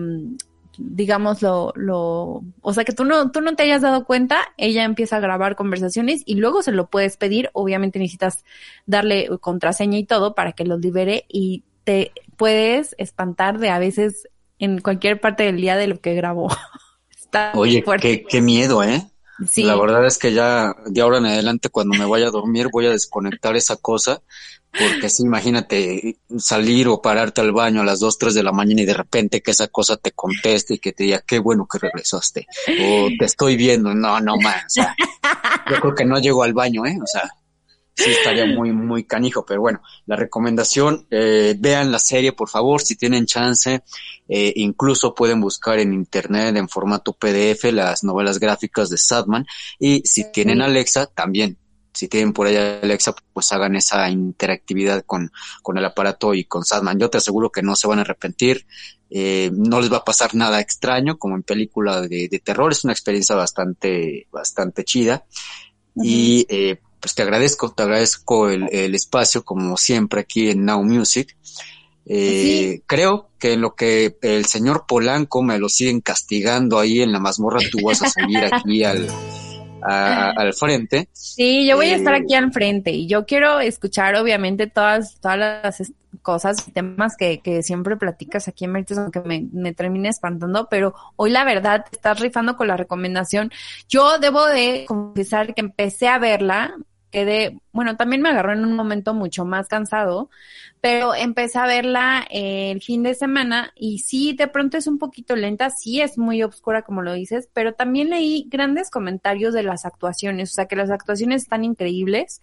digamos 0.77 1.41
lo, 1.41 1.73
lo, 1.75 2.43
o 2.61 2.73
sea 2.73 2.83
que 2.83 2.93
tú 2.93 3.05
no, 3.05 3.31
tú 3.31 3.41
no 3.41 3.55
te 3.55 3.63
hayas 3.63 3.81
dado 3.81 4.05
cuenta, 4.05 4.53
ella 4.57 4.83
empieza 4.83 5.17
a 5.17 5.19
grabar 5.19 5.55
conversaciones 5.55 6.23
y 6.25 6.35
luego 6.35 6.63
se 6.63 6.71
lo 6.71 6.89
puedes 6.89 7.17
pedir, 7.17 7.49
obviamente 7.53 7.99
necesitas 7.99 8.43
darle 8.85 9.29
contraseña 9.39 9.97
y 9.97 10.05
todo 10.05 10.33
para 10.33 10.53
que 10.53 10.65
los 10.65 10.79
libere 10.79 11.25
y 11.27 11.63
te 11.83 12.11
puedes 12.37 12.95
espantar 12.97 13.59
de 13.59 13.69
a 13.69 13.79
veces 13.79 14.27
en 14.61 14.79
cualquier 14.79 15.19
parte 15.19 15.43
del 15.43 15.57
día 15.57 15.75
de 15.75 15.87
lo 15.87 15.99
que 15.99 16.13
grabó. 16.13 16.47
Está 17.09 17.51
Oye, 17.55 17.83
qué, 17.99 18.23
qué 18.23 18.41
miedo, 18.41 18.83
¿eh? 18.83 19.07
Sí. 19.47 19.63
La 19.63 19.75
verdad 19.75 20.05
es 20.05 20.19
que 20.19 20.33
ya 20.33 20.75
de 20.85 21.01
ahora 21.01 21.17
en 21.17 21.25
adelante 21.25 21.69
cuando 21.69 21.97
me 21.97 22.05
vaya 22.05 22.27
a 22.27 22.31
dormir 22.31 22.67
voy 22.71 22.85
a 22.85 22.91
desconectar 22.91 23.55
esa 23.55 23.75
cosa 23.75 24.21
porque 24.71 25.07
así 25.07 25.23
imagínate 25.23 26.17
salir 26.37 26.87
o 26.87 27.01
pararte 27.01 27.41
al 27.41 27.51
baño 27.51 27.81
a 27.81 27.85
las 27.85 27.99
2, 27.99 28.17
3 28.17 28.33
de 28.35 28.43
la 28.43 28.51
mañana 28.51 28.81
y 28.81 28.85
de 28.85 28.93
repente 28.93 29.41
que 29.41 29.51
esa 29.51 29.67
cosa 29.67 29.97
te 29.97 30.11
conteste 30.11 30.75
y 30.75 30.79
que 30.79 30.93
te 30.93 31.05
diga 31.05 31.23
qué 31.25 31.39
bueno 31.39 31.67
que 31.69 31.79
regresaste 31.79 32.47
o 32.67 33.09
te 33.17 33.25
estoy 33.25 33.57
viendo, 33.57 33.93
no, 33.93 34.19
no 34.21 34.37
más. 34.37 34.63
O 34.65 34.69
sea, 34.69 34.95
yo 35.69 35.79
creo 35.81 35.95
que 35.95 36.05
no 36.05 36.19
llego 36.19 36.43
al 36.43 36.53
baño, 36.53 36.85
¿eh? 36.85 36.97
O 37.01 37.07
sea, 37.07 37.29
sí 38.03 38.11
estaría 38.11 38.45
muy, 38.45 38.71
muy 38.71 39.03
canijo, 39.03 39.45
pero 39.45 39.61
bueno, 39.61 39.81
la 40.05 40.15
recomendación, 40.15 41.07
eh, 41.11 41.55
vean 41.57 41.91
la 41.91 41.99
serie 41.99 42.33
por 42.33 42.49
favor, 42.49 42.81
si 42.81 42.95
tienen 42.95 43.25
chance, 43.25 43.83
eh, 44.27 44.53
incluso 44.55 45.13
pueden 45.13 45.41
buscar 45.41 45.79
en 45.79 45.93
internet 45.93 46.55
en 46.55 46.69
formato 46.69 47.13
PDF 47.13 47.71
las 47.71 48.03
novelas 48.03 48.39
gráficas 48.39 48.89
de 48.89 48.97
Sadman 48.97 49.45
y 49.79 50.01
si 50.05 50.31
tienen 50.31 50.61
Alexa, 50.61 51.07
también, 51.07 51.57
si 51.93 52.07
tienen 52.07 52.33
por 52.33 52.47
allá 52.47 52.79
Alexa, 52.81 53.13
pues 53.33 53.51
hagan 53.51 53.75
esa 53.75 54.09
interactividad 54.09 55.03
con, 55.05 55.31
con 55.61 55.77
el 55.77 55.85
aparato 55.85 56.33
y 56.33 56.45
con 56.45 56.63
Sadman. 56.63 56.97
Yo 56.99 57.09
te 57.09 57.17
aseguro 57.17 57.51
que 57.51 57.61
no 57.61 57.75
se 57.75 57.87
van 57.87 57.99
a 57.99 58.03
arrepentir, 58.03 58.65
eh, 59.09 59.51
no 59.53 59.81
les 59.81 59.91
va 59.91 59.97
a 59.97 60.05
pasar 60.05 60.33
nada 60.35 60.61
extraño 60.61 61.17
como 61.17 61.35
en 61.35 61.43
película 61.43 62.01
de, 62.01 62.29
de 62.29 62.39
terror, 62.39 62.71
es 62.71 62.85
una 62.85 62.93
experiencia 62.93 63.35
bastante, 63.35 64.27
bastante 64.31 64.85
chida. 64.85 65.25
Y 65.95 66.45
eh, 66.49 66.79
pues 67.01 67.15
te 67.15 67.23
agradezco, 67.23 67.71
te 67.71 67.83
agradezco 67.83 68.49
el, 68.49 68.69
el 68.71 68.95
espacio 68.95 69.43
como 69.43 69.75
siempre 69.75 70.21
aquí 70.21 70.49
en 70.51 70.63
Now 70.63 70.83
Music. 70.83 71.35
Eh, 72.05 72.81
Creo 72.85 73.29
que 73.39 73.53
en 73.53 73.61
lo 73.61 73.75
que 73.75 74.17
el 74.21 74.45
señor 74.45 74.85
Polanco 74.87 75.43
me 75.43 75.59
lo 75.59 75.69
siguen 75.69 76.01
castigando 76.01 76.79
ahí 76.79 77.01
en 77.01 77.11
la 77.11 77.19
mazmorra, 77.19 77.59
tú 77.71 77.79
vas 77.83 78.01
a 78.01 78.09
seguir 78.09 78.43
aquí 78.51 78.83
al, 78.83 79.07
a, 79.83 80.31
al 80.31 80.53
frente. 80.53 81.09
Sí, 81.13 81.65
yo 81.67 81.75
voy 81.75 81.87
a 81.87 81.95
estar 81.95 82.13
eh, 82.13 82.21
aquí 82.23 82.35
al 82.35 82.51
frente 82.51 82.91
y 82.91 83.07
yo 83.07 83.25
quiero 83.25 83.59
escuchar 83.59 84.15
obviamente 84.15 84.67
todas, 84.67 85.19
todas 85.19 85.37
las 85.37 85.93
cosas 86.21 86.71
temas 86.73 87.15
que, 87.17 87.39
que 87.39 87.63
siempre 87.63 87.95
platicas 87.97 88.47
aquí 88.47 88.65
en 88.65 88.73
Méritos, 88.73 88.97
aunque 88.97 89.21
me, 89.21 89.47
me 89.53 89.73
termine 89.73 90.09
espantando, 90.09 90.67
pero 90.69 90.93
hoy 91.15 91.31
la 91.31 91.43
verdad 91.45 91.85
estás 91.91 92.19
rifando 92.19 92.57
con 92.57 92.67
la 92.67 92.77
recomendación. 92.77 93.51
Yo 93.87 94.19
debo 94.19 94.45
de 94.45 94.85
confesar 94.87 95.55
que 95.55 95.61
empecé 95.61 96.07
a 96.09 96.19
verla, 96.19 96.75
quedé, 97.11 97.59
bueno, 97.71 97.97
también 97.97 98.21
me 98.21 98.29
agarró 98.29 98.53
en 98.53 98.65
un 98.65 98.73
momento 98.73 99.13
mucho 99.13 99.45
más 99.45 99.67
cansado, 99.67 100.29
pero 100.81 101.13
empecé 101.13 101.59
a 101.59 101.67
verla 101.67 102.25
el 102.31 102.81
fin 102.81 103.03
de 103.03 103.13
semana 103.13 103.71
y 103.75 103.99
sí, 103.99 104.33
de 104.33 104.47
pronto 104.47 104.77
es 104.77 104.87
un 104.87 104.97
poquito 104.97 105.35
lenta, 105.35 105.69
sí 105.69 106.01
es 106.01 106.17
muy 106.17 106.41
oscura 106.41 106.81
como 106.81 107.03
lo 107.03 107.13
dices, 107.13 107.47
pero 107.53 107.73
también 107.73 108.09
leí 108.09 108.47
grandes 108.49 108.89
comentarios 108.89 109.53
de 109.53 109.61
las 109.61 109.85
actuaciones, 109.85 110.49
o 110.49 110.53
sea 110.53 110.65
que 110.65 110.75
las 110.75 110.89
actuaciones 110.89 111.43
están 111.43 111.63
increíbles, 111.63 112.41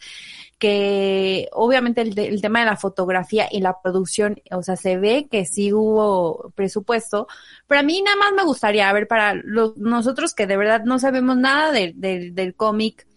que 0.59 1.49
obviamente 1.53 2.03
el, 2.03 2.41
tema 2.41 2.61
de 2.61 2.67
la 2.67 2.77
fotografía 2.77 3.49
y 3.51 3.61
la 3.61 3.81
producción, 3.83 4.41
o 4.53 4.63
sea, 4.63 4.77
se 4.77 4.99
ve 4.99 5.27
que 5.29 5.45
sí 5.45 5.73
hubo 5.73 6.53
presupuesto, 6.55 7.27
pero 7.67 7.81
a 7.81 7.85
mí 7.85 8.01
nada 8.03 8.17
más 8.19 8.33
me 8.37 8.45
gustaría, 8.45 8.89
a 8.89 8.93
ver, 8.93 9.09
para 9.09 9.35
los, 9.35 9.77
nosotros 9.77 10.33
que 10.35 10.47
de 10.47 10.57
verdad 10.57 10.83
no 10.85 11.01
sabemos 11.01 11.37
nada 11.37 11.73
de, 11.73 11.93
del 11.95 12.55
cómic, 12.55 13.08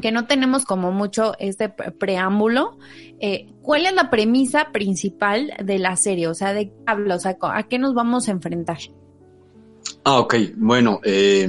que 0.00 0.12
no 0.12 0.26
tenemos 0.26 0.64
como 0.64 0.92
mucho 0.92 1.34
este 1.38 1.68
preámbulo, 1.68 2.78
eh, 3.20 3.48
¿cuál 3.62 3.86
es 3.86 3.94
la 3.94 4.10
premisa 4.10 4.72
principal 4.72 5.52
de 5.62 5.78
la 5.78 5.96
serie? 5.96 6.28
O 6.28 6.34
sea, 6.34 6.54
¿de 6.54 6.68
qué 6.68 6.74
habla? 6.86 7.16
O 7.16 7.18
sea, 7.18 7.36
¿a 7.40 7.62
qué 7.64 7.78
nos 7.78 7.94
vamos 7.94 8.28
a 8.28 8.32
enfrentar? 8.32 8.78
Ah, 10.04 10.18
ok. 10.18 10.34
Bueno, 10.56 11.00
eh, 11.04 11.48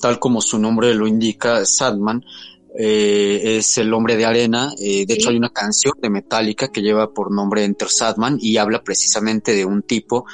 tal 0.00 0.18
como 0.18 0.40
su 0.40 0.58
nombre 0.58 0.94
lo 0.94 1.06
indica, 1.06 1.64
Sadman 1.64 2.22
eh, 2.80 3.58
es 3.58 3.78
el 3.78 3.92
hombre 3.92 4.16
de 4.16 4.24
arena. 4.24 4.72
Eh, 4.78 5.04
de 5.06 5.14
¿Sí? 5.14 5.20
hecho, 5.20 5.30
hay 5.30 5.36
una 5.36 5.50
canción 5.50 5.94
de 6.00 6.10
Metallica 6.10 6.68
que 6.68 6.82
lleva 6.82 7.12
por 7.12 7.32
nombre 7.32 7.64
Enter 7.64 7.88
Sadman 7.88 8.38
y 8.40 8.56
habla 8.56 8.82
precisamente 8.82 9.54
de 9.54 9.64
un 9.64 9.82
tipo 9.82 10.26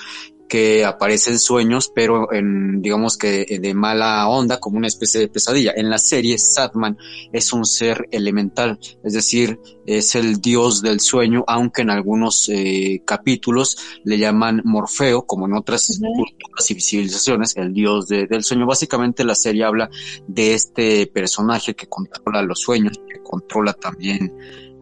que 0.55 0.85
aparece 0.85 1.33
en 1.33 1.41
sueños, 1.41 1.91
pero 1.93 2.33
en, 2.33 2.81
digamos 2.81 3.17
que 3.17 3.45
de 3.61 3.75
mala 3.75 4.29
onda, 4.29 4.61
como 4.61 4.79
una 4.79 4.87
especie 4.87 5.19
de 5.19 5.27
pesadilla. 5.27 5.73
En 5.75 5.91
la 5.91 5.99
serie, 5.99 6.39
Satman 6.39 6.97
es 7.33 7.53
un 7.53 7.65
ser 7.65 8.07
elemental, 8.13 8.79
es 9.03 9.15
decir, 9.15 9.59
es 9.85 10.15
el 10.15 10.41
dios 10.41 10.81
del 10.81 11.01
sueño, 11.01 11.43
aunque 11.49 11.83
en 11.83 11.91
algunos 11.91 12.49
eh, 12.49 13.03
capítulos 13.05 13.77
le 14.05 14.17
llaman 14.17 14.63
Morfeo, 14.65 15.27
como 15.27 15.47
en 15.47 15.55
otras 15.55 15.91
uh 15.91 16.05
-huh. 16.05 16.15
culturas 16.19 16.71
y 16.71 16.81
civilizaciones, 16.81 17.57
el 17.57 17.73
dios 17.73 18.07
de, 18.07 18.29
del 18.29 18.45
sueño. 18.45 18.65
Básicamente 18.65 19.25
la 19.25 19.35
serie 19.35 19.65
habla 19.65 19.91
de 20.29 20.55
este 20.55 21.09
personaje 21.09 21.75
que 21.75 21.89
controla 21.89 22.43
los 22.43 22.61
sueños, 22.61 23.01
que 23.09 23.21
controla 23.25 23.73
también 23.73 24.33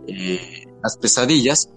eh, 0.06 0.66
las 0.82 0.98
pesadillas 0.98 1.70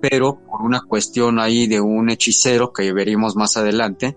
pero 0.00 0.40
por 0.46 0.62
una 0.62 0.80
cuestión 0.80 1.38
ahí 1.38 1.66
de 1.66 1.80
un 1.80 2.10
hechicero 2.10 2.72
que 2.72 2.92
veremos 2.92 3.36
más 3.36 3.56
adelante, 3.56 4.16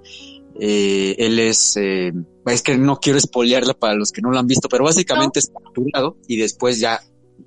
eh, 0.59 1.15
él 1.17 1.39
es, 1.39 1.77
eh, 1.77 2.11
es 2.45 2.61
que 2.61 2.77
no 2.77 2.97
quiero 2.97 3.17
espolearla 3.17 3.73
para 3.73 3.95
los 3.95 4.11
que 4.11 4.21
no 4.21 4.31
lo 4.31 4.39
han 4.39 4.47
visto, 4.47 4.67
pero 4.69 4.83
básicamente 4.83 5.39
no. 5.39 5.41
es 5.41 5.63
capturado 5.63 6.17
y 6.27 6.37
después 6.37 6.79
ya 6.79 6.99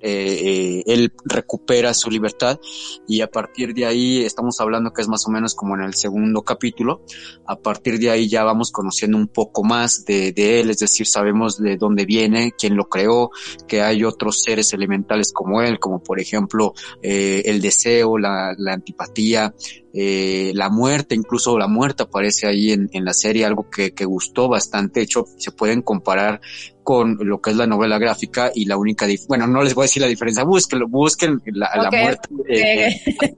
eh, 0.05 0.81
eh, 0.81 0.83
él 0.85 1.13
recupera 1.23 1.93
su 1.93 2.11
libertad 2.11 2.59
y 3.07 3.21
a 3.21 3.31
partir 3.31 3.73
de 3.73 3.85
ahí 3.85 4.25
estamos 4.25 4.59
hablando 4.59 4.91
que 4.91 5.01
es 5.01 5.07
más 5.07 5.25
o 5.27 5.31
menos 5.31 5.55
como 5.55 5.75
en 5.75 5.83
el 5.83 5.93
segundo 5.93 6.41
capítulo, 6.41 7.05
a 7.45 7.55
partir 7.55 7.99
de 7.99 8.09
ahí 8.09 8.27
ya 8.27 8.43
vamos 8.43 8.71
conociendo 8.71 9.17
un 9.17 9.29
poco 9.29 9.63
más 9.63 10.03
de, 10.03 10.33
él, 10.35 10.69
es 10.69 10.79
decir, 10.79 11.07
sabemos 11.07 11.57
de 11.57 11.77
dónde 11.77 12.05
viene, 12.05 12.51
quién 12.57 12.75
lo 12.75 12.89
creó, 12.89 13.31
que 13.65 13.81
hay 13.81 14.03
otros 14.03 14.43
seres 14.43 14.73
elementales 14.73 15.31
como 15.31 15.61
él, 15.61 15.79
como 15.79 16.03
por 16.03 16.19
ejemplo 16.19 16.73
eh, 17.01 17.43
el 17.45 17.61
deseo, 17.61 18.17
la 18.17 18.55
antipatía, 18.67 19.53
eh, 19.95 20.51
la 20.55 20.69
muerte, 20.69 21.13
incluso 21.13 21.57
la 21.57 21.67
muerte 21.67 22.03
aparece 22.03 22.47
ahí 22.47 22.71
en, 22.71 22.89
en 22.93 23.05
la 23.05 23.13
serie, 23.13 23.45
algo 23.45 23.69
que, 23.69 23.93
que, 23.93 24.05
gustó 24.05 24.49
bastante. 24.49 24.99
De 24.99 25.03
hecho, 25.03 25.25
se 25.37 25.51
pueden 25.51 25.83
comparar 25.83 26.41
con 26.81 27.17
lo 27.21 27.39
que 27.39 27.51
es 27.51 27.55
la 27.55 27.67
novela 27.67 27.99
gráfica 27.99 28.51
y 28.53 28.65
la 28.65 28.75
única, 28.75 29.05
bueno, 29.27 29.45
no 29.45 29.63
les 29.63 29.75
voy 29.75 29.83
a 29.83 29.85
decir 29.85 30.01
la 30.01 30.07
diferencia, 30.07 30.43
búsquenlo, 30.43 30.87
busquen 30.87 31.41
la, 31.45 31.69
okay. 31.69 31.81
la 31.81 32.03
muerte. 32.03 32.29
Eh, 32.49 33.01
okay. 33.15 33.35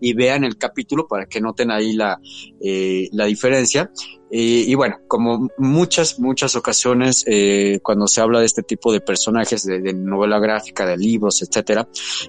y 0.00 0.14
vean 0.14 0.44
el 0.44 0.56
capítulo 0.56 1.06
para 1.06 1.26
que 1.26 1.40
noten 1.40 1.70
ahí 1.70 1.92
la, 1.92 2.18
eh, 2.60 3.08
la 3.12 3.26
diferencia. 3.26 3.90
Y, 4.30 4.70
y, 4.70 4.74
bueno, 4.74 4.98
como 5.08 5.48
muchas, 5.56 6.18
muchas 6.20 6.54
ocasiones, 6.54 7.24
eh, 7.26 7.80
cuando 7.82 8.06
se 8.06 8.20
habla 8.20 8.40
de 8.40 8.46
este 8.46 8.62
tipo 8.62 8.92
de 8.92 9.00
personajes 9.00 9.64
de, 9.64 9.92
novela 9.94 10.38
gráfica, 10.38 10.86
de 10.86 10.98
libros, 10.98 11.42
etcétera, 11.42 11.88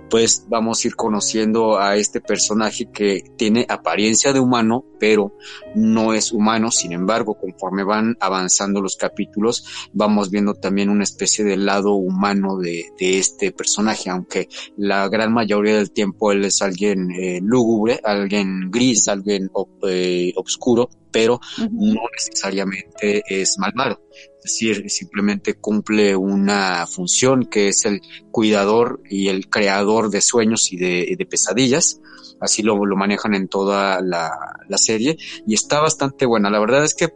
pues 0.09 0.45
vamos 0.47 0.83
a 0.83 0.87
ir 0.87 0.95
conociendo 0.95 1.77
a 1.77 1.97
este 1.97 2.21
personaje 2.21 2.89
que 2.91 3.23
tiene 3.37 3.65
apariencia 3.67 4.31
de 4.31 4.39
humano, 4.39 4.85
pero 4.97 5.35
no 5.75 6.13
es 6.13 6.31
humano. 6.31 6.71
Sin 6.71 6.93
embargo, 6.93 7.35
conforme 7.35 7.83
van 7.83 8.15
avanzando 8.19 8.81
los 8.81 8.95
capítulos, 8.95 9.89
vamos 9.91 10.29
viendo 10.29 10.53
también 10.53 10.89
una 10.89 11.03
especie 11.03 11.43
de 11.43 11.57
lado 11.57 11.93
humano 11.93 12.57
de, 12.57 12.85
este 12.99 13.51
personaje, 13.51 14.09
aunque 14.09 14.47
la 14.77 15.07
gran 15.09 15.33
mayoría 15.33 15.75
del 15.75 15.91
tiempo 15.91 16.31
él 16.31 16.45
es 16.45 16.61
alguien 16.61 17.11
eh, 17.11 17.39
lúgubre, 17.41 17.99
alguien 18.03 18.69
gris, 18.69 19.07
alguien 19.07 19.49
eh, 19.87 20.31
oscuro 20.35 20.89
pero 21.11 21.39
no 21.71 22.01
necesariamente 22.15 23.23
es 23.27 23.57
malvado. 23.57 24.01
Es 24.37 24.43
decir, 24.43 24.89
simplemente 24.89 25.55
cumple 25.55 26.15
una 26.15 26.87
función 26.87 27.45
que 27.45 27.67
es 27.69 27.85
el 27.85 28.01
cuidador 28.31 29.01
y 29.09 29.27
el 29.27 29.49
creador 29.49 30.09
de 30.09 30.21
sueños 30.21 30.71
y 30.71 30.77
de, 30.77 31.27
pesadillas. 31.29 31.99
Así 32.39 32.63
lo, 32.63 32.85
lo, 32.85 32.95
manejan 32.95 33.33
en 33.33 33.49
toda 33.49 34.01
la, 34.01 34.31
la 34.67 34.77
serie 34.77 35.17
y 35.45 35.53
está 35.53 35.81
bastante 35.81 36.25
buena. 36.25 36.49
La 36.49 36.59
verdad 36.59 36.85
es 36.85 36.95
que 36.95 37.13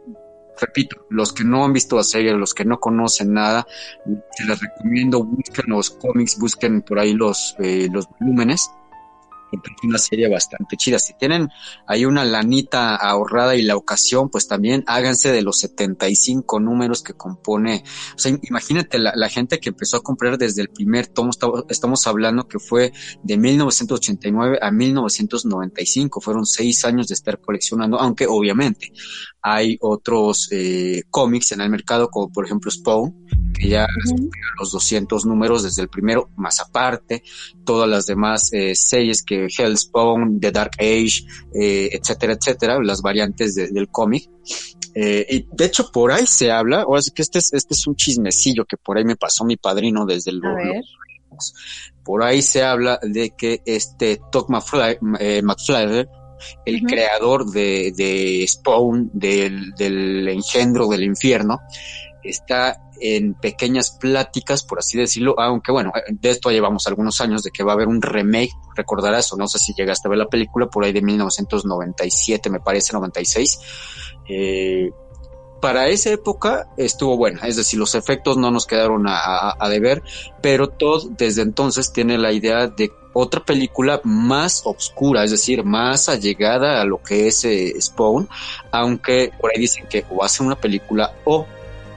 repito, 0.60 1.06
los 1.10 1.32
que 1.32 1.44
no 1.44 1.64
han 1.64 1.72
visto 1.72 1.96
la 1.96 2.04
serie, 2.04 2.32
los 2.32 2.54
que 2.54 2.64
no 2.64 2.78
conocen 2.78 3.32
nada, 3.32 3.66
se 4.36 4.44
les 4.44 4.60
recomiendo, 4.60 5.24
busquen 5.24 5.64
los 5.68 5.90
cómics, 5.90 6.38
busquen 6.38 6.82
por 6.82 6.98
ahí 6.98 7.14
los, 7.14 7.56
eh, 7.58 7.88
los 7.92 8.08
volúmenes 8.20 8.70
una 9.82 9.98
serie 9.98 10.28
bastante 10.28 10.76
chida. 10.76 10.98
Si 10.98 11.14
tienen 11.14 11.48
ahí 11.86 12.04
una 12.04 12.24
lanita 12.24 12.96
ahorrada 12.96 13.56
y 13.56 13.62
la 13.62 13.76
ocasión, 13.76 14.30
pues 14.30 14.48
también 14.48 14.84
háganse 14.86 15.32
de 15.32 15.42
los 15.42 15.58
75 15.58 16.60
números 16.60 17.02
que 17.02 17.14
compone. 17.14 17.84
O 18.14 18.18
sea, 18.18 18.36
imagínate 18.42 18.98
la, 18.98 19.28
gente 19.28 19.58
que 19.58 19.70
empezó 19.70 19.96
a 19.96 20.02
comprar 20.02 20.38
desde 20.38 20.62
el 20.62 20.68
primer 20.68 21.06
tomo, 21.06 21.30
estamos 21.68 22.06
hablando 22.06 22.46
que 22.46 22.58
fue 22.58 22.92
de 23.22 23.36
1989 23.36 24.58
a 24.60 24.70
1995. 24.70 26.20
Fueron 26.20 26.46
seis 26.46 26.84
años 26.84 27.08
de 27.08 27.14
estar 27.14 27.40
coleccionando, 27.40 27.98
aunque 27.98 28.26
obviamente 28.26 28.92
hay 29.42 29.76
otros 29.80 30.48
eh, 30.52 31.02
cómics 31.10 31.52
en 31.52 31.60
el 31.60 31.68
mercado, 31.68 32.08
como 32.08 32.32
por 32.32 32.46
ejemplo 32.46 32.70
Spawn, 32.70 33.26
que 33.54 33.68
ya 33.68 33.86
los 34.58 34.72
200 34.72 35.24
números 35.24 35.62
desde 35.62 35.82
el 35.82 35.88
primero, 35.88 36.28
más 36.36 36.60
aparte, 36.60 37.22
todas 37.64 37.88
las 37.88 38.06
demás 38.06 38.52
eh, 38.52 38.74
series 38.74 39.22
que 39.22 39.46
Hellspawn, 39.46 40.40
The 40.40 40.50
Dark 40.50 40.72
Age, 40.78 41.24
eh, 41.54 41.90
etcétera, 41.92 42.34
etcétera, 42.34 42.78
las 42.82 43.00
variantes 43.00 43.54
del 43.54 43.88
cómic. 43.88 44.28
Eh, 44.94 45.26
y 45.28 45.46
de 45.50 45.64
hecho 45.64 45.90
por 45.90 46.12
ahí 46.12 46.26
se 46.26 46.52
habla, 46.52 46.84
o 46.84 46.96
es 46.96 47.10
que 47.10 47.22
este 47.22 47.38
es, 47.38 47.52
este 47.52 47.74
es 47.74 47.86
un 47.86 47.96
chismecillo 47.96 48.64
que 48.64 48.76
por 48.76 48.96
ahí 48.96 49.04
me 49.04 49.16
pasó 49.16 49.44
mi 49.44 49.56
padrino 49.56 50.06
desde 50.06 50.30
el 50.30 50.40
por 52.04 52.22
ahí 52.22 52.42
se 52.42 52.62
habla 52.62 53.00
de 53.02 53.30
que 53.30 53.60
este 53.66 54.20
Todd 54.30 54.48
McFly, 54.48 54.98
el 56.64 56.82
creador 56.82 57.50
de, 57.50 57.92
de 57.96 58.44
Spawn, 58.46 59.10
del, 59.12 59.72
del 59.72 60.28
engendro 60.28 60.88
del 60.88 61.02
infierno, 61.02 61.60
está 62.24 62.80
en 63.00 63.34
pequeñas 63.34 63.92
pláticas, 63.92 64.62
por 64.62 64.78
así 64.78 64.98
decirlo, 64.98 65.34
aunque 65.38 65.72
bueno, 65.72 65.92
de 66.08 66.30
esto 66.30 66.50
llevamos 66.50 66.86
algunos 66.86 67.20
años 67.20 67.42
de 67.42 67.50
que 67.50 67.64
va 67.64 67.72
a 67.72 67.74
haber 67.74 67.88
un 67.88 68.00
remake, 68.00 68.52
recordarás 68.74 69.32
o 69.32 69.36
no 69.36 69.48
sé 69.48 69.58
si 69.58 69.74
llegaste 69.74 70.08
a 70.08 70.10
ver 70.10 70.18
la 70.18 70.28
película 70.28 70.66
por 70.66 70.84
ahí 70.84 70.92
de 70.92 71.02
1997, 71.02 72.50
me 72.50 72.60
parece, 72.60 72.92
96. 72.92 73.60
Eh, 74.28 74.90
para 75.60 75.88
esa 75.88 76.10
época 76.10 76.68
estuvo 76.76 77.16
buena, 77.16 77.40
es 77.46 77.56
decir, 77.56 77.78
los 77.78 77.94
efectos 77.94 78.36
no 78.36 78.50
nos 78.50 78.66
quedaron 78.66 79.06
a, 79.08 79.56
deber, 79.70 80.02
pero 80.42 80.68
todo 80.68 81.08
desde 81.08 81.40
entonces 81.40 81.90
tiene 81.90 82.18
la 82.18 82.32
idea 82.32 82.66
de 82.66 82.92
otra 83.14 83.42
película 83.42 83.98
más 84.04 84.60
oscura, 84.66 85.24
es 85.24 85.30
decir, 85.30 85.64
más 85.64 86.10
allegada 86.10 86.82
a 86.82 86.84
lo 86.84 87.02
que 87.02 87.28
es 87.28 87.46
eh, 87.46 87.74
Spawn, 87.80 88.28
aunque 88.72 89.32
por 89.40 89.52
ahí 89.52 89.60
dicen 89.62 89.86
que 89.88 90.04
o 90.10 90.22
hacen 90.22 90.44
una 90.44 90.56
película 90.56 91.14
o 91.24 91.46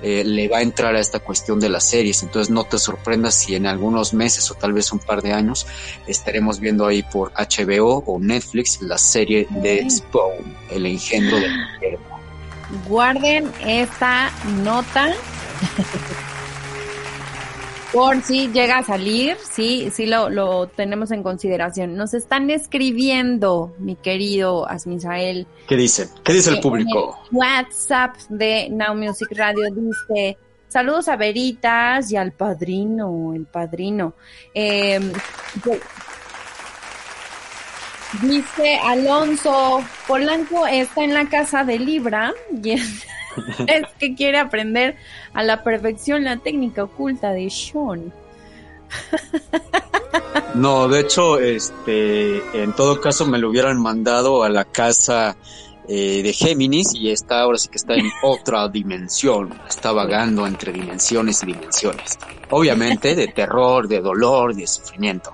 eh, 0.01 0.24
le 0.24 0.48
va 0.48 0.60
a 0.60 0.62
entrar 0.62 0.96
a 0.96 1.00
esta 1.00 1.20
cuestión 1.20 1.60
de 1.60 1.70
las 1.70 1.89
series. 1.89 2.24
Entonces 2.24 2.50
no 2.50 2.63
te 2.63 2.77
sorprendas 2.77 3.36
si 3.36 3.56
en 3.56 3.66
algunos 3.66 4.13
meses 4.13 4.50
o 4.51 4.56
tal 4.56 4.74
vez 4.74 4.92
un 4.92 5.00
par 5.00 5.22
de 5.22 5.34
años 5.34 5.68
estaremos 6.06 6.60
viendo 6.60 6.86
ahí 6.86 7.04
por 7.04 7.32
HBO 7.34 8.04
o 8.06 8.20
Netflix 8.20 8.82
la 8.82 8.98
serie 8.98 9.48
de 9.50 9.89
Spawn, 9.89 10.56
el 10.70 10.86
engendro 10.86 11.38
del 11.38 11.51
infierno. 11.74 12.18
Guarden 12.88 13.51
esta 13.66 14.32
nota 14.63 15.13
por 17.98 18.22
si 18.22 18.50
llega 18.50 18.77
a 18.77 18.84
salir, 18.84 19.38
sí, 19.42 19.89
sí 19.92 20.06
lo, 20.06 20.30
lo 20.30 20.68
tenemos 20.68 21.10
en 21.10 21.24
consideración. 21.24 21.96
Nos 21.96 22.13
están 22.13 22.51
escribiendo, 22.51 23.74
mi 23.80 23.96
querido 23.96 24.70
Asmisael. 24.70 25.48
¿Qué 25.68 25.75
dice? 25.75 26.08
¿Qué 26.24 26.32
dice 26.34 26.51
el 26.51 26.60
público? 26.60 27.20
WhatsApp 27.32 28.16
de 28.30 28.70
Now 28.70 28.94
Music 28.94 29.30
Radio 29.32 29.63
dice, 29.74 30.38
saludos 30.68 31.08
a 31.08 31.16
Veritas 31.16 32.12
y 32.12 32.18
al 32.18 32.34
padrino, 32.34 33.34
el 33.34 33.48
padrino. 33.48 34.13
Em, 34.54 35.12
dice 38.22 38.78
Alonso, 38.84 39.84
Polanco 40.08 40.67
está 40.67 41.04
en 41.04 41.15
la 41.15 41.28
casa 41.28 41.63
de 41.63 41.80
Libra 41.80 42.32
y 42.63 42.76
es 43.67 43.84
que 44.00 44.15
quiere 44.15 44.39
aprender 44.39 44.95
a 45.34 45.43
la 45.43 45.63
perfección 45.63 46.23
la 46.23 46.38
técnica 46.38 46.84
oculta 46.84 47.32
de 47.32 47.50
Sean. 47.50 48.13
No, 50.56 50.88
de 50.88 51.02
hecho, 51.02 51.39
este, 51.39 52.38
en 52.63 52.73
todo 52.73 53.00
caso 53.00 53.26
me 53.28 53.38
lo 53.38 53.50
hubieran 53.50 53.80
mandado 53.80 54.43
a 54.43 54.50
la 54.50 54.65
casa 54.65 55.38
eh, 55.88 56.21
de 56.23 56.34
Géminis 56.34 56.93
y 56.95 57.12
está 57.12 57.41
ahora 57.41 57.58
sí 57.58 57.69
que 57.69 57.78
está 57.78 57.93
en 57.93 58.10
otra 58.23 58.67
dimensión, 58.67 59.54
está 59.67 59.91
vagando 59.91 60.47
entre 60.47 60.73
dimensiones 60.73 61.43
y 61.43 61.47
dimensiones. 61.47 62.17
Obviamente 62.50 63.15
de 63.15 63.28
terror, 63.28 63.88
de 63.88 64.02
dolor, 64.02 64.56
de 64.56 64.65
sufrimiento. 64.65 65.34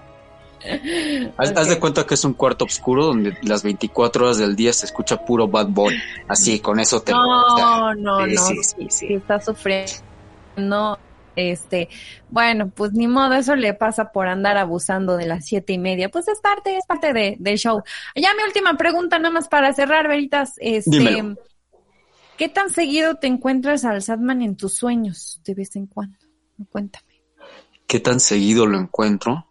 Haz, 1.37 1.67
de 1.67 1.79
cuenta 1.79 2.05
que 2.05 2.13
es 2.13 2.23
un 2.25 2.33
cuarto 2.33 2.65
oscuro 2.65 3.05
donde 3.05 3.37
las 3.43 3.63
24 3.63 4.25
horas 4.25 4.37
del 4.37 4.55
día 4.55 4.73
se 4.73 4.85
escucha 4.85 5.23
puro 5.25 5.47
Bad 5.47 5.67
Boy. 5.69 5.95
Así, 6.27 6.59
con 6.59 6.79
eso 6.79 7.01
te 7.01 7.11
No, 7.11 7.93
no, 7.95 8.25
no. 8.25 8.47
Sí, 8.47 8.63
sí, 8.63 8.87
sí, 8.89 9.13
está 9.13 9.39
sufriendo. 9.41 10.97
Este, 11.35 11.89
bueno, 12.29 12.69
pues 12.69 12.93
ni 12.93 13.07
modo, 13.07 13.33
eso 13.33 13.55
le 13.55 13.73
pasa 13.73 14.11
por 14.11 14.27
andar 14.27 14.57
abusando 14.57 15.17
de 15.17 15.25
las 15.25 15.45
siete 15.45 15.73
y 15.73 15.79
media. 15.79 16.09
Pues 16.09 16.27
es 16.27 16.39
parte, 16.39 16.77
es 16.77 16.85
parte 16.85 17.11
de, 17.13 17.35
del 17.39 17.57
show. 17.57 17.81
Ya 18.15 18.33
mi 18.35 18.43
última 18.43 18.77
pregunta, 18.77 19.17
nada 19.17 19.33
más 19.33 19.47
para 19.47 19.73
cerrar, 19.73 20.07
Veritas. 20.07 20.53
Este, 20.57 21.35
¿Qué 22.37 22.49
tan 22.49 22.69
seguido 22.69 23.15
te 23.15 23.27
encuentras 23.27 23.85
al 23.85 24.01
Sadman 24.01 24.41
en 24.41 24.55
tus 24.55 24.73
sueños 24.73 25.39
de 25.43 25.53
vez 25.53 25.75
en 25.75 25.87
cuando? 25.87 26.17
Cuéntame. 26.71 27.23
¿Qué 27.87 27.99
tan 27.99 28.19
seguido 28.19 28.65
lo 28.65 28.79
encuentro? 28.79 29.47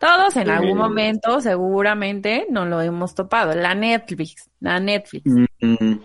Todos 0.00 0.36
en 0.36 0.48
algún 0.48 0.78
momento 0.78 1.40
seguramente 1.40 2.46
no 2.50 2.66
lo 2.66 2.80
hemos 2.80 3.14
topado. 3.14 3.54
La 3.54 3.74
Netflix, 3.74 4.48
la 4.60 4.78
Netflix. 4.78 5.24
Mm, 5.60 5.98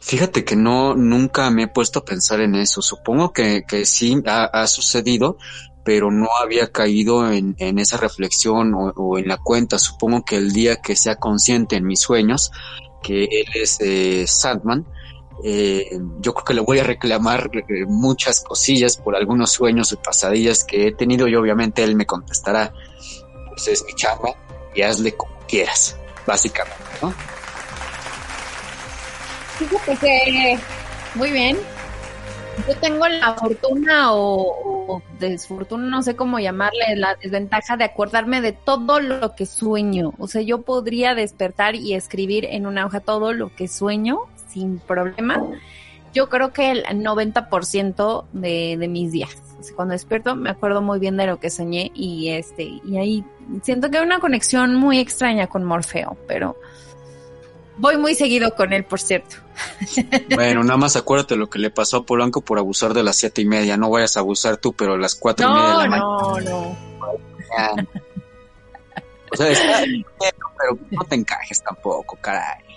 fíjate 0.00 0.44
que 0.44 0.56
no, 0.56 0.94
nunca 0.96 1.48
me 1.50 1.64
he 1.64 1.68
puesto 1.68 2.00
a 2.00 2.04
pensar 2.04 2.40
en 2.40 2.56
eso. 2.56 2.82
Supongo 2.82 3.32
que, 3.32 3.62
que 3.68 3.86
sí 3.86 4.20
ha, 4.26 4.66
sucedido, 4.66 5.38
pero 5.84 6.10
no 6.10 6.28
había 6.42 6.72
caído 6.72 7.30
en, 7.30 7.54
en 7.58 7.78
esa 7.78 7.98
reflexión 7.98 8.72
o, 8.74 9.18
en 9.18 9.28
la 9.28 9.36
cuenta. 9.36 9.78
Supongo 9.78 10.24
que 10.24 10.36
el 10.36 10.52
día 10.52 10.76
que 10.82 10.96
sea 10.96 11.16
consciente 11.16 11.76
en 11.76 11.86
mis 11.86 12.00
sueños 12.00 12.50
que 13.02 13.24
él 13.24 13.46
es 13.54 13.78
eh, 13.80 14.26
Sandman, 14.26 14.86
eh, 15.44 15.98
yo 16.20 16.34
creo 16.34 16.44
que 16.44 16.54
le 16.54 16.60
voy 16.60 16.78
a 16.78 16.84
reclamar 16.84 17.50
eh, 17.54 17.84
muchas 17.86 18.40
cosillas 18.40 18.96
por 18.96 19.16
algunos 19.16 19.50
sueños 19.52 19.92
y 19.92 19.96
pasadillas 19.96 20.64
que 20.64 20.88
he 20.88 20.92
tenido 20.92 21.28
y 21.28 21.34
obviamente 21.34 21.82
él 21.82 21.96
me 21.96 22.06
contestará 22.06 22.72
es 23.68 23.84
mi 23.84 23.94
chamba 23.94 24.34
y 24.74 24.82
hazle 24.82 25.12
como 25.12 25.32
quieras, 25.48 25.96
básicamente, 26.26 26.76
¿no? 27.02 27.12
Fíjate 29.58 29.96
que, 29.96 30.58
muy 31.16 31.30
bien, 31.30 31.58
yo 32.66 32.76
tengo 32.76 33.06
la 33.08 33.34
fortuna 33.34 34.14
o, 34.14 35.02
desfortuna, 35.18 35.88
no 35.88 36.02
sé 36.02 36.16
cómo 36.16 36.38
llamarle, 36.38 36.96
la 36.96 37.14
desventaja 37.16 37.76
de 37.76 37.84
acordarme 37.84 38.40
de 38.40 38.52
todo 38.52 39.00
lo 39.00 39.34
que 39.34 39.44
sueño. 39.44 40.14
O 40.18 40.28
sea, 40.28 40.40
yo 40.40 40.62
podría 40.62 41.14
despertar 41.14 41.74
y 41.74 41.94
escribir 41.94 42.46
en 42.46 42.66
una 42.66 42.86
hoja 42.86 43.00
todo 43.00 43.32
lo 43.32 43.54
que 43.54 43.68
sueño 43.68 44.20
sin 44.50 44.78
problema. 44.78 45.42
Yo 46.12 46.28
creo 46.28 46.52
que 46.52 46.70
el 46.70 46.84
90% 46.84 48.24
de, 48.32 48.76
de 48.78 48.88
mis 48.88 49.12
días 49.12 49.36
cuando 49.76 49.92
despierto 49.92 50.34
me 50.34 50.48
acuerdo 50.48 50.80
muy 50.80 50.98
bien 50.98 51.18
de 51.18 51.26
lo 51.26 51.38
que 51.38 51.50
soñé 51.50 51.92
y 51.94 52.30
este 52.30 52.62
y 52.62 52.96
ahí 52.96 53.24
siento 53.62 53.90
que 53.90 53.98
hay 53.98 54.04
una 54.04 54.18
conexión 54.18 54.74
muy 54.74 54.98
extraña 54.98 55.48
con 55.48 55.64
Morfeo, 55.64 56.16
pero 56.26 56.56
voy 57.80 57.96
muy 57.96 58.14
seguido 58.14 58.54
con 58.54 58.72
él, 58.72 58.84
por 58.84 59.00
cierto. 59.00 59.36
Bueno, 60.34 60.62
nada 60.62 60.76
más 60.76 60.96
acuérdate 60.96 61.36
lo 61.36 61.50
que 61.50 61.58
le 61.58 61.70
pasó 61.70 61.98
a 61.98 62.06
Polanco 62.06 62.40
por 62.40 62.58
abusar 62.58 62.94
de 62.94 63.02
las 63.02 63.16
siete 63.16 63.42
y 63.42 63.44
media. 63.44 63.76
No 63.76 63.90
vayas 63.90 64.16
a 64.16 64.20
abusar 64.20 64.56
tú, 64.56 64.72
pero 64.72 64.94
a 64.94 64.98
las 64.98 65.14
cuatro 65.14 65.48
y 65.48 65.52
media 65.52 65.68
de 65.68 65.74
la 65.74 65.86
mañana. 65.86 66.00
No, 66.00 66.40
no, 66.40 66.76
O 69.32 69.36
sea, 69.36 69.50
está 69.50 69.82
bien, 69.82 70.04
pero 70.18 70.78
no 70.90 71.04
te 71.04 71.14
encajes 71.16 71.62
tampoco, 71.62 72.16
caray. 72.20 72.69